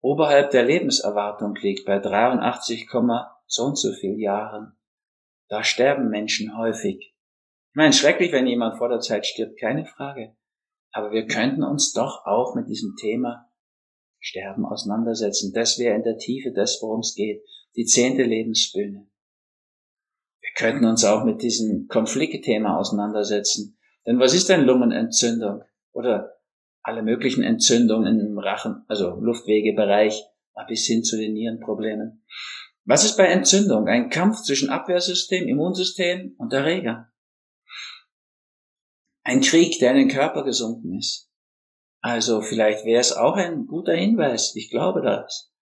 oberhalb 0.00 0.50
der 0.50 0.64
Lebenserwartung 0.64 1.56
liegt, 1.56 1.84
bei 1.84 1.98
83, 1.98 2.88
so 3.46 3.64
und 3.64 3.76
so 3.76 3.92
viel 3.92 4.20
Jahren. 4.20 4.78
Da 5.48 5.64
sterben 5.64 6.10
Menschen 6.10 6.56
häufig. 6.56 7.14
Meine, 7.78 7.92
schrecklich, 7.92 8.32
wenn 8.32 8.48
jemand 8.48 8.76
vor 8.76 8.88
der 8.88 8.98
Zeit 8.98 9.24
stirbt, 9.24 9.60
keine 9.60 9.86
Frage. 9.86 10.34
Aber 10.90 11.12
wir 11.12 11.28
könnten 11.28 11.62
uns 11.62 11.92
doch 11.92 12.26
auch 12.26 12.56
mit 12.56 12.68
diesem 12.68 12.96
Thema 12.96 13.52
Sterben 14.18 14.66
auseinandersetzen. 14.66 15.52
Das 15.54 15.78
wäre 15.78 15.94
in 15.94 16.02
der 16.02 16.18
Tiefe 16.18 16.50
das, 16.52 16.80
worum 16.82 17.02
es 17.02 17.14
geht. 17.14 17.40
Die 17.76 17.84
zehnte 17.84 18.24
Lebensbühne. 18.24 19.08
Wir 20.40 20.50
könnten 20.56 20.86
uns 20.86 21.04
auch 21.04 21.22
mit 21.22 21.40
diesem 21.40 21.86
Konfliktthema 21.86 22.76
auseinandersetzen. 22.76 23.78
Denn 24.04 24.18
was 24.18 24.34
ist 24.34 24.48
denn 24.48 24.64
Lungenentzündung? 24.64 25.62
Oder 25.92 26.32
alle 26.82 27.04
möglichen 27.04 27.44
Entzündungen 27.44 28.18
im 28.18 28.40
Rachen, 28.40 28.82
also 28.88 29.20
Luftwegebereich, 29.20 30.24
bis 30.66 30.84
hin 30.84 31.04
zu 31.04 31.16
den 31.16 31.32
Nierenproblemen. 31.34 32.24
Was 32.84 33.04
ist 33.04 33.16
bei 33.16 33.26
Entzündung? 33.26 33.86
Ein 33.86 34.10
Kampf 34.10 34.42
zwischen 34.42 34.68
Abwehrsystem, 34.68 35.46
Immunsystem 35.46 36.34
und 36.38 36.52
Erreger. 36.52 37.12
Ein 39.28 39.42
Krieg, 39.42 39.78
der 39.78 39.90
in 39.90 39.98
den 39.98 40.08
Körper 40.08 40.42
gesunken 40.42 40.96
ist. 40.96 41.28
Also 42.00 42.40
vielleicht 42.40 42.86
wäre 42.86 43.00
es 43.00 43.12
auch 43.12 43.34
ein 43.34 43.66
guter 43.66 43.92
Hinweis. 43.92 44.54
Ich 44.56 44.70
glaube 44.70 45.02
das. 45.02 45.52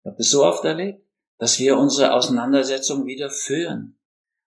Ich 0.00 0.06
habe 0.06 0.16
das 0.16 0.30
so 0.30 0.42
oft 0.42 0.64
erlebt, 0.64 1.04
dass 1.38 1.58
wir 1.58 1.76
unsere 1.76 2.14
Auseinandersetzung 2.14 3.04
wieder 3.04 3.28
führen. 3.28 3.98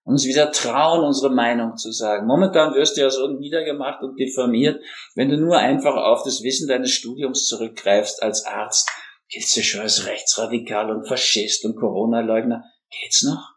Uns 0.02 0.24
wieder 0.24 0.50
trauen, 0.50 1.04
unsere 1.04 1.32
Meinung 1.32 1.76
zu 1.76 1.92
sagen. 1.92 2.26
Momentan 2.26 2.74
wirst 2.74 2.96
du 2.96 3.02
ja 3.02 3.10
so 3.10 3.28
niedergemacht 3.28 4.02
und 4.02 4.18
diffamiert, 4.18 4.82
wenn 5.14 5.28
du 5.28 5.36
nur 5.36 5.58
einfach 5.58 5.94
auf 5.94 6.24
das 6.24 6.42
Wissen 6.42 6.66
deines 6.66 6.90
Studiums 6.90 7.46
zurückgreifst 7.46 8.20
als 8.20 8.44
Arzt 8.46 8.90
Giltst 9.28 9.56
du 9.56 9.62
schon 9.62 9.80
als 9.80 10.06
Rechtsradikal 10.06 10.90
und 10.90 11.06
Faschist 11.06 11.64
und 11.64 11.76
Corona-Leugner? 11.76 12.64
Geht's 12.90 13.22
noch? 13.22 13.54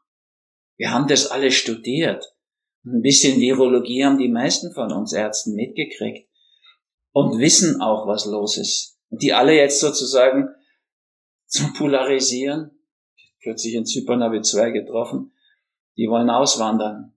Wir 0.78 0.92
haben 0.92 1.08
das 1.08 1.32
alle 1.32 1.52
studiert. 1.52 2.26
Ein 2.86 3.02
bisschen 3.02 3.40
Virologie 3.40 4.06
haben 4.06 4.18
die 4.18 4.30
meisten 4.30 4.74
von 4.74 4.92
uns 4.92 5.14
Ärzten 5.14 5.54
mitgekriegt 5.54 6.30
und 7.12 7.40
wissen 7.40 7.82
auch, 7.82 8.08
was 8.08 8.26
los 8.26 8.58
ist. 8.58 9.00
Und 9.10 9.22
die 9.22 9.34
alle 9.34 9.54
jetzt 9.54 9.80
sozusagen 9.80 10.50
zum 11.48 11.74
Polarisieren, 11.74 12.72
kürzlich 13.42 13.74
in 13.74 13.86
Zypern 13.86 14.24
habe 14.24 14.38
ich 14.38 14.44
zwei 14.44 14.72
getroffen, 14.72 15.34
die 15.98 16.08
wollen 16.08 16.30
auswandern. 16.30 17.16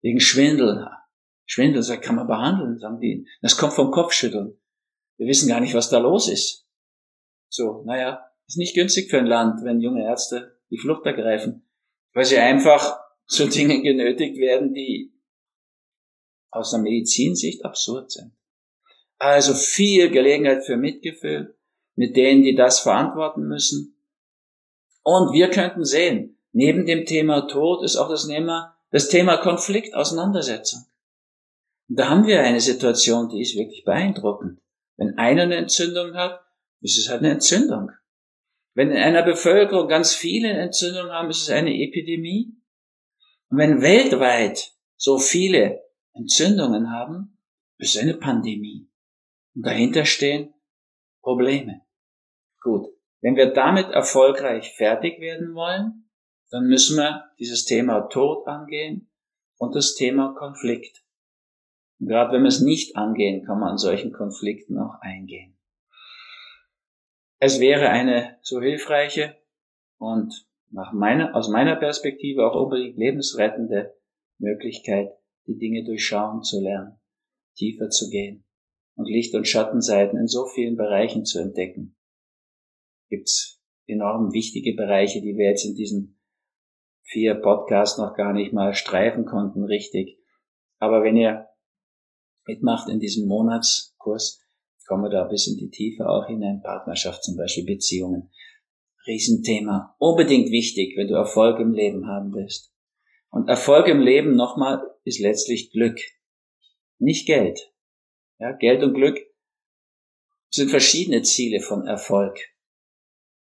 Wegen 0.00 0.20
Schwindel. 0.20 0.86
Schwindel, 1.46 1.82
das 1.82 2.00
kann 2.00 2.16
man 2.16 2.26
behandeln, 2.26 2.78
sagen 2.78 3.00
die. 3.00 3.26
Das 3.42 3.56
kommt 3.56 3.74
vom 3.74 3.90
Kopfschütteln. 3.90 4.58
Wir 5.16 5.26
wissen 5.26 5.48
gar 5.48 5.60
nicht, 5.60 5.74
was 5.74 5.90
da 5.90 5.98
los 5.98 6.28
ist. 6.28 6.66
So, 7.48 7.82
naja, 7.84 8.26
ist 8.46 8.58
nicht 8.58 8.74
günstig 8.74 9.10
für 9.10 9.18
ein 9.18 9.26
Land, 9.26 9.64
wenn 9.64 9.80
junge 9.80 10.04
Ärzte 10.04 10.58
die 10.70 10.78
Flucht 10.78 11.06
ergreifen, 11.06 11.68
weil 12.12 12.24
sie 12.24 12.38
einfach 12.38 12.98
zu 13.26 13.48
Dingen 13.48 13.82
genötigt 13.82 14.38
werden, 14.38 14.74
die 14.74 15.12
aus 16.50 16.70
der 16.70 16.80
Medizinsicht 16.80 17.64
absurd 17.64 18.12
sind. 18.12 18.32
Also 19.18 19.54
viel 19.54 20.10
Gelegenheit 20.10 20.64
für 20.64 20.76
Mitgefühl 20.76 21.56
mit 21.96 22.16
denen, 22.16 22.42
die 22.42 22.54
das 22.54 22.80
verantworten 22.80 23.46
müssen. 23.46 23.96
Und 25.02 25.32
wir 25.32 25.50
könnten 25.50 25.84
sehen, 25.84 26.38
neben 26.52 26.86
dem 26.86 27.04
Thema 27.04 27.42
Tod 27.42 27.84
ist 27.84 27.96
auch 27.96 28.08
das 28.08 28.26
Thema, 28.26 28.76
das 28.90 29.08
Thema 29.08 29.36
Konflikt, 29.38 29.94
Auseinandersetzung. 29.94 30.84
Und 31.88 31.98
da 31.98 32.08
haben 32.08 32.26
wir 32.26 32.40
eine 32.40 32.60
Situation, 32.60 33.28
die 33.28 33.42
ist 33.42 33.56
wirklich 33.56 33.84
beeindruckend. 33.84 34.60
Wenn 34.96 35.18
einer 35.18 35.42
eine 35.42 35.56
Entzündung 35.56 36.14
hat, 36.14 36.40
ist 36.80 36.98
es 36.98 37.08
halt 37.08 37.20
eine 37.20 37.32
Entzündung. 37.32 37.90
Wenn 38.74 38.90
in 38.90 38.96
einer 38.96 39.22
Bevölkerung 39.22 39.88
ganz 39.88 40.14
viele 40.14 40.50
Entzündungen 40.50 41.12
haben, 41.12 41.30
ist 41.30 41.42
es 41.42 41.50
eine 41.50 41.74
Epidemie. 41.74 42.56
Und 43.50 43.58
wenn 43.58 43.82
weltweit 43.82 44.72
so 44.96 45.18
viele 45.18 45.82
Entzündungen 46.12 46.90
haben, 46.90 47.38
ist 47.78 47.98
eine 47.98 48.14
Pandemie. 48.14 48.88
Und 49.54 49.66
dahinter 49.66 50.04
stehen 50.04 50.54
Probleme. 51.22 51.82
Gut. 52.60 52.88
Wenn 53.20 53.36
wir 53.36 53.52
damit 53.52 53.90
erfolgreich 53.90 54.74
fertig 54.76 55.18
werden 55.20 55.54
wollen, 55.54 56.10
dann 56.50 56.66
müssen 56.66 56.98
wir 56.98 57.24
dieses 57.38 57.64
Thema 57.64 58.02
Tod 58.02 58.46
angehen 58.46 59.10
und 59.56 59.74
das 59.74 59.94
Thema 59.94 60.34
Konflikt. 60.34 61.02
Und 61.98 62.08
gerade 62.08 62.32
wenn 62.32 62.42
wir 62.42 62.48
es 62.48 62.60
nicht 62.60 62.96
angehen, 62.96 63.44
kann 63.44 63.60
man 63.60 63.70
an 63.70 63.78
solchen 63.78 64.12
Konflikten 64.12 64.78
auch 64.78 65.00
eingehen. 65.00 65.58
Es 67.38 67.60
wäre 67.60 67.88
eine 67.88 68.38
so 68.42 68.60
hilfreiche 68.60 69.36
und 69.98 70.46
nach 70.70 70.92
meiner, 70.92 71.34
aus 71.34 71.48
meiner 71.48 71.76
Perspektive 71.76 72.46
auch 72.46 72.60
unbedingt 72.60 72.96
lebensrettende 72.96 73.94
Möglichkeit, 74.38 75.10
die 75.46 75.56
Dinge 75.56 75.84
durchschauen 75.84 76.42
zu 76.42 76.60
lernen, 76.60 77.00
tiefer 77.56 77.90
zu 77.90 78.08
gehen 78.08 78.44
und 78.96 79.08
Licht- 79.08 79.34
und 79.34 79.46
Schattenseiten 79.46 80.18
in 80.18 80.26
so 80.26 80.46
vielen 80.46 80.76
Bereichen 80.76 81.24
zu 81.24 81.40
entdecken. 81.40 81.96
Gibt's 83.08 83.62
enorm 83.86 84.32
wichtige 84.32 84.74
Bereiche, 84.74 85.20
die 85.20 85.36
wir 85.36 85.50
jetzt 85.50 85.64
in 85.64 85.74
diesen 85.74 86.20
vier 87.02 87.34
Podcasts 87.34 87.98
noch 87.98 88.14
gar 88.14 88.32
nicht 88.32 88.52
mal 88.52 88.74
streifen 88.74 89.24
konnten, 89.24 89.64
richtig. 89.64 90.18
Aber 90.78 91.02
wenn 91.02 91.16
ihr 91.16 91.46
mitmacht 92.46 92.88
in 92.88 92.98
diesem 92.98 93.28
Monatskurs, 93.28 94.40
kommen 94.86 95.04
wir 95.04 95.10
da 95.10 95.24
bis 95.24 95.46
in 95.46 95.56
die 95.56 95.70
Tiefe 95.70 96.08
auch 96.08 96.26
hinein. 96.26 96.60
Partnerschaft 96.62 97.22
zum 97.22 97.36
Beispiel, 97.36 97.64
Beziehungen. 97.64 98.30
Riesenthema. 99.06 99.94
Unbedingt 99.98 100.50
wichtig, 100.50 100.96
wenn 100.96 101.08
du 101.08 101.14
Erfolg 101.14 101.60
im 101.60 101.72
Leben 101.72 102.06
haben 102.06 102.32
willst. 102.34 102.72
Und 103.30 103.48
Erfolg 103.48 103.88
im 103.88 104.00
Leben 104.00 104.36
nochmal 104.36 104.82
ist 105.04 105.20
letztlich 105.20 105.70
Glück. 105.70 105.98
Nicht 106.98 107.26
Geld. 107.26 107.72
Ja, 108.38 108.52
Geld 108.52 108.82
und 108.82 108.94
Glück 108.94 109.18
sind 110.50 110.70
verschiedene 110.70 111.22
Ziele 111.22 111.60
von 111.60 111.86
Erfolg. 111.86 112.38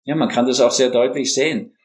Ja, 0.04 0.16
man 0.16 0.30
kann 0.30 0.48
das 0.48 0.60
auch 0.60 0.72
sehr 0.72 0.90
deutlich 0.90 1.34
sehen. 1.34 1.76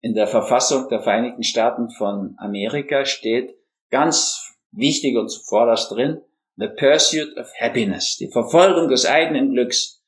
In 0.00 0.14
der 0.14 0.26
Verfassung 0.26 0.88
der 0.88 1.02
Vereinigten 1.02 1.42
Staaten 1.42 1.90
von 1.90 2.34
Amerika 2.38 3.04
steht 3.04 3.54
ganz 3.90 4.54
wichtig 4.70 5.16
und 5.16 5.28
zuvorderst 5.28 5.90
drin, 5.90 6.20
The 6.56 6.68
Pursuit 6.68 7.36
of 7.36 7.50
Happiness, 7.60 8.16
die 8.16 8.30
Verfolgung 8.30 8.88
des 8.88 9.04
eigenen 9.04 9.52
Glücks. 9.52 10.02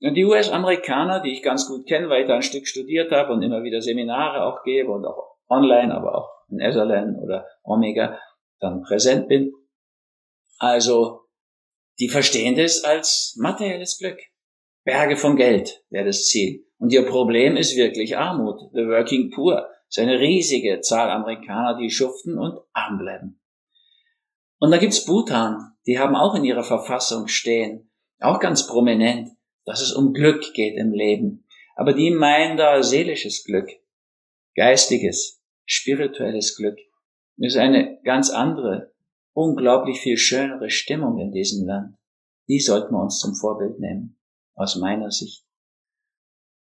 Und 0.00 0.14
die 0.14 0.24
US-Amerikaner, 0.24 1.20
die 1.20 1.32
ich 1.32 1.42
ganz 1.42 1.66
gut 1.66 1.86
kenne, 1.86 2.08
weil 2.08 2.22
ich 2.22 2.28
da 2.28 2.36
ein 2.36 2.42
Stück 2.42 2.66
studiert 2.66 3.10
habe 3.10 3.32
und 3.32 3.42
immer 3.42 3.62
wieder 3.62 3.80
Seminare 3.82 4.44
auch 4.44 4.62
gebe 4.62 4.92
und 4.92 5.04
auch 5.04 5.36
online, 5.48 5.94
aber 5.94 6.14
auch 6.14 6.30
in 6.48 6.60
Esalen 6.60 7.16
oder 7.16 7.46
Omega 7.62 8.18
dann 8.60 8.82
präsent 8.82 9.28
bin. 9.28 9.52
Also, 10.58 11.22
die 11.98 12.08
verstehen 12.08 12.56
das 12.56 12.84
als 12.84 13.36
materielles 13.38 13.98
Glück. 13.98 14.18
Berge 14.84 15.16
von 15.16 15.36
Geld 15.36 15.82
wäre 15.90 16.06
das 16.06 16.26
Ziel. 16.26 16.64
Und 16.78 16.92
ihr 16.92 17.04
Problem 17.06 17.56
ist 17.56 17.76
wirklich 17.76 18.16
Armut. 18.16 18.60
The 18.72 18.86
Working 18.86 19.30
Poor. 19.30 19.68
Das 19.88 19.96
ist 19.96 19.98
eine 19.98 20.20
riesige 20.20 20.80
Zahl 20.80 21.10
Amerikaner, 21.10 21.76
die 21.76 21.90
schuften 21.90 22.38
und 22.38 22.58
arm 22.72 22.98
bleiben. 22.98 23.40
Und 24.58 24.70
da 24.70 24.78
gibt's 24.78 25.04
Bhutan, 25.04 25.72
die 25.86 25.98
haben 25.98 26.16
auch 26.16 26.34
in 26.34 26.44
ihrer 26.44 26.64
Verfassung 26.64 27.28
stehen, 27.28 27.90
auch 28.20 28.40
ganz 28.40 28.66
prominent, 28.66 29.30
dass 29.68 29.82
es 29.82 29.92
um 29.92 30.14
Glück 30.14 30.54
geht 30.54 30.78
im 30.78 30.92
Leben. 30.92 31.44
Aber 31.76 31.92
die 31.92 32.10
meinen 32.10 32.56
da 32.56 32.82
seelisches 32.82 33.44
Glück, 33.44 33.68
geistiges, 34.56 35.42
spirituelles 35.66 36.56
Glück. 36.56 36.78
Das 37.36 37.52
ist 37.52 37.58
eine 37.58 38.00
ganz 38.02 38.30
andere, 38.30 38.94
unglaublich 39.34 40.00
viel 40.00 40.16
schönere 40.16 40.70
Stimmung 40.70 41.18
in 41.18 41.32
diesem 41.32 41.66
Land. 41.66 41.96
Die 42.48 42.60
sollten 42.60 42.94
wir 42.94 43.02
uns 43.02 43.18
zum 43.18 43.34
Vorbild 43.34 43.78
nehmen, 43.78 44.18
aus 44.54 44.76
meiner 44.76 45.10
Sicht. 45.10 45.44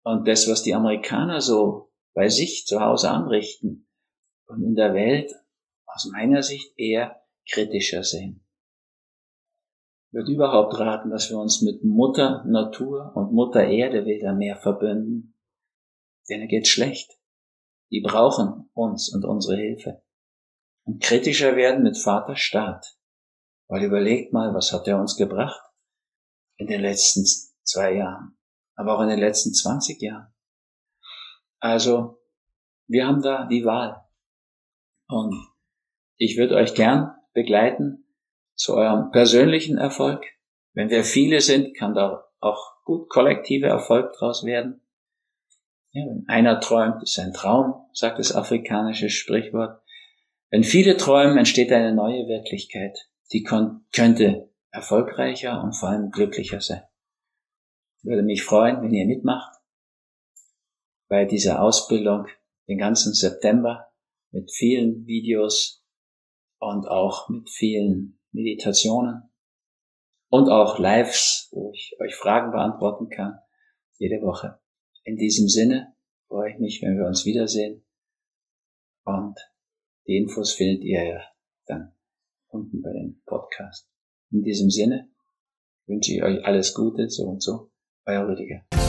Und 0.04 0.28
das, 0.28 0.46
was 0.46 0.62
die 0.62 0.74
Amerikaner 0.74 1.40
so 1.40 1.90
bei 2.12 2.28
sich 2.28 2.66
zu 2.66 2.80
Hause 2.80 3.10
anrichten 3.10 3.88
und 4.46 4.62
in 4.62 4.74
der 4.74 4.92
Welt, 4.92 5.32
aus 5.86 6.10
meiner 6.12 6.42
Sicht 6.42 6.78
eher 6.78 7.22
kritischer 7.50 8.04
sehen. 8.04 8.44
Würde 10.12 10.32
überhaupt 10.32 10.78
raten, 10.78 11.10
dass 11.10 11.30
wir 11.30 11.38
uns 11.38 11.62
mit 11.62 11.84
Mutter 11.84 12.44
Natur 12.46 13.12
und 13.14 13.32
Mutter 13.32 13.64
Erde 13.64 14.04
wieder 14.04 14.34
mehr 14.34 14.56
verbünden. 14.56 15.36
Denen 16.28 16.48
geht's 16.48 16.68
schlecht. 16.68 17.18
Die 17.90 18.00
brauchen 18.00 18.70
uns 18.72 19.12
und 19.14 19.24
unsere 19.24 19.56
Hilfe. 19.56 20.02
Und 20.84 21.02
kritischer 21.02 21.56
werden 21.56 21.82
mit 21.82 21.96
Vater 21.96 22.36
Staat. 22.36 22.96
Weil 23.68 23.84
überlegt 23.84 24.32
mal, 24.32 24.52
was 24.52 24.72
hat 24.72 24.88
er 24.88 24.98
uns 24.98 25.16
gebracht 25.16 25.60
in 26.56 26.66
den 26.66 26.80
letzten 26.80 27.24
zwei 27.62 27.94
Jahren, 27.94 28.36
aber 28.74 28.96
auch 28.96 29.02
in 29.02 29.08
den 29.08 29.20
letzten 29.20 29.54
20 29.54 30.00
Jahren. 30.02 30.34
Also, 31.60 32.20
wir 32.86 33.06
haben 33.06 33.22
da 33.22 33.46
die 33.46 33.64
Wahl. 33.64 34.04
Und 35.08 35.34
ich 36.16 36.36
würde 36.36 36.56
euch 36.56 36.74
gern 36.74 37.14
begleiten 37.32 38.09
zu 38.60 38.76
eurem 38.76 39.10
persönlichen 39.10 39.78
Erfolg. 39.78 40.22
Wenn 40.74 40.90
wir 40.90 41.02
viele 41.02 41.40
sind, 41.40 41.74
kann 41.74 41.94
da 41.94 42.28
auch 42.40 42.84
gut 42.84 43.08
kollektive 43.08 43.66
Erfolg 43.66 44.12
draus 44.12 44.44
werden. 44.44 44.82
Ja, 45.92 46.04
wenn 46.04 46.28
einer 46.28 46.60
träumt, 46.60 47.02
ist 47.02 47.18
ein 47.18 47.32
Traum, 47.32 47.86
sagt 47.94 48.18
das 48.18 48.34
afrikanische 48.34 49.08
Sprichwort. 49.08 49.82
Wenn 50.50 50.62
viele 50.62 50.98
träumen, 50.98 51.38
entsteht 51.38 51.72
eine 51.72 51.94
neue 51.94 52.28
Wirklichkeit, 52.28 53.08
die 53.32 53.42
könnte 53.42 54.50
erfolgreicher 54.70 55.62
und 55.64 55.72
vor 55.72 55.88
allem 55.88 56.10
glücklicher 56.10 56.60
sein. 56.60 56.82
Ich 57.98 58.04
würde 58.04 58.22
mich 58.22 58.44
freuen, 58.44 58.82
wenn 58.82 58.92
ihr 58.92 59.06
mitmacht 59.06 59.58
bei 61.08 61.24
dieser 61.24 61.62
Ausbildung 61.62 62.26
den 62.68 62.76
ganzen 62.76 63.14
September 63.14 63.90
mit 64.32 64.52
vielen 64.52 65.06
Videos 65.06 65.82
und 66.58 66.86
auch 66.86 67.30
mit 67.30 67.48
vielen 67.48 68.19
Meditationen 68.32 69.30
und 70.28 70.48
auch 70.48 70.78
Lives, 70.78 71.48
wo 71.52 71.72
ich 71.72 71.96
euch 72.00 72.14
Fragen 72.14 72.52
beantworten 72.52 73.08
kann, 73.08 73.38
jede 73.98 74.22
Woche. 74.22 74.60
In 75.04 75.16
diesem 75.16 75.48
Sinne 75.48 75.94
freue 76.28 76.52
ich 76.52 76.58
mich, 76.58 76.80
wenn 76.82 76.96
wir 76.96 77.06
uns 77.06 77.24
wiedersehen. 77.24 77.84
Und 79.04 79.38
die 80.06 80.16
Infos 80.16 80.52
findet 80.52 80.84
ihr 80.84 81.04
ja 81.04 81.20
dann 81.66 81.92
unten 82.48 82.82
bei 82.82 82.92
dem 82.92 83.22
Podcast. 83.26 83.88
In 84.30 84.42
diesem 84.42 84.70
Sinne 84.70 85.10
wünsche 85.86 86.14
ich 86.14 86.22
euch 86.22 86.44
alles 86.44 86.74
Gute, 86.74 87.08
so 87.08 87.24
und 87.24 87.42
so. 87.42 87.70
Euer 88.06 88.28
Rüdiger. 88.28 88.79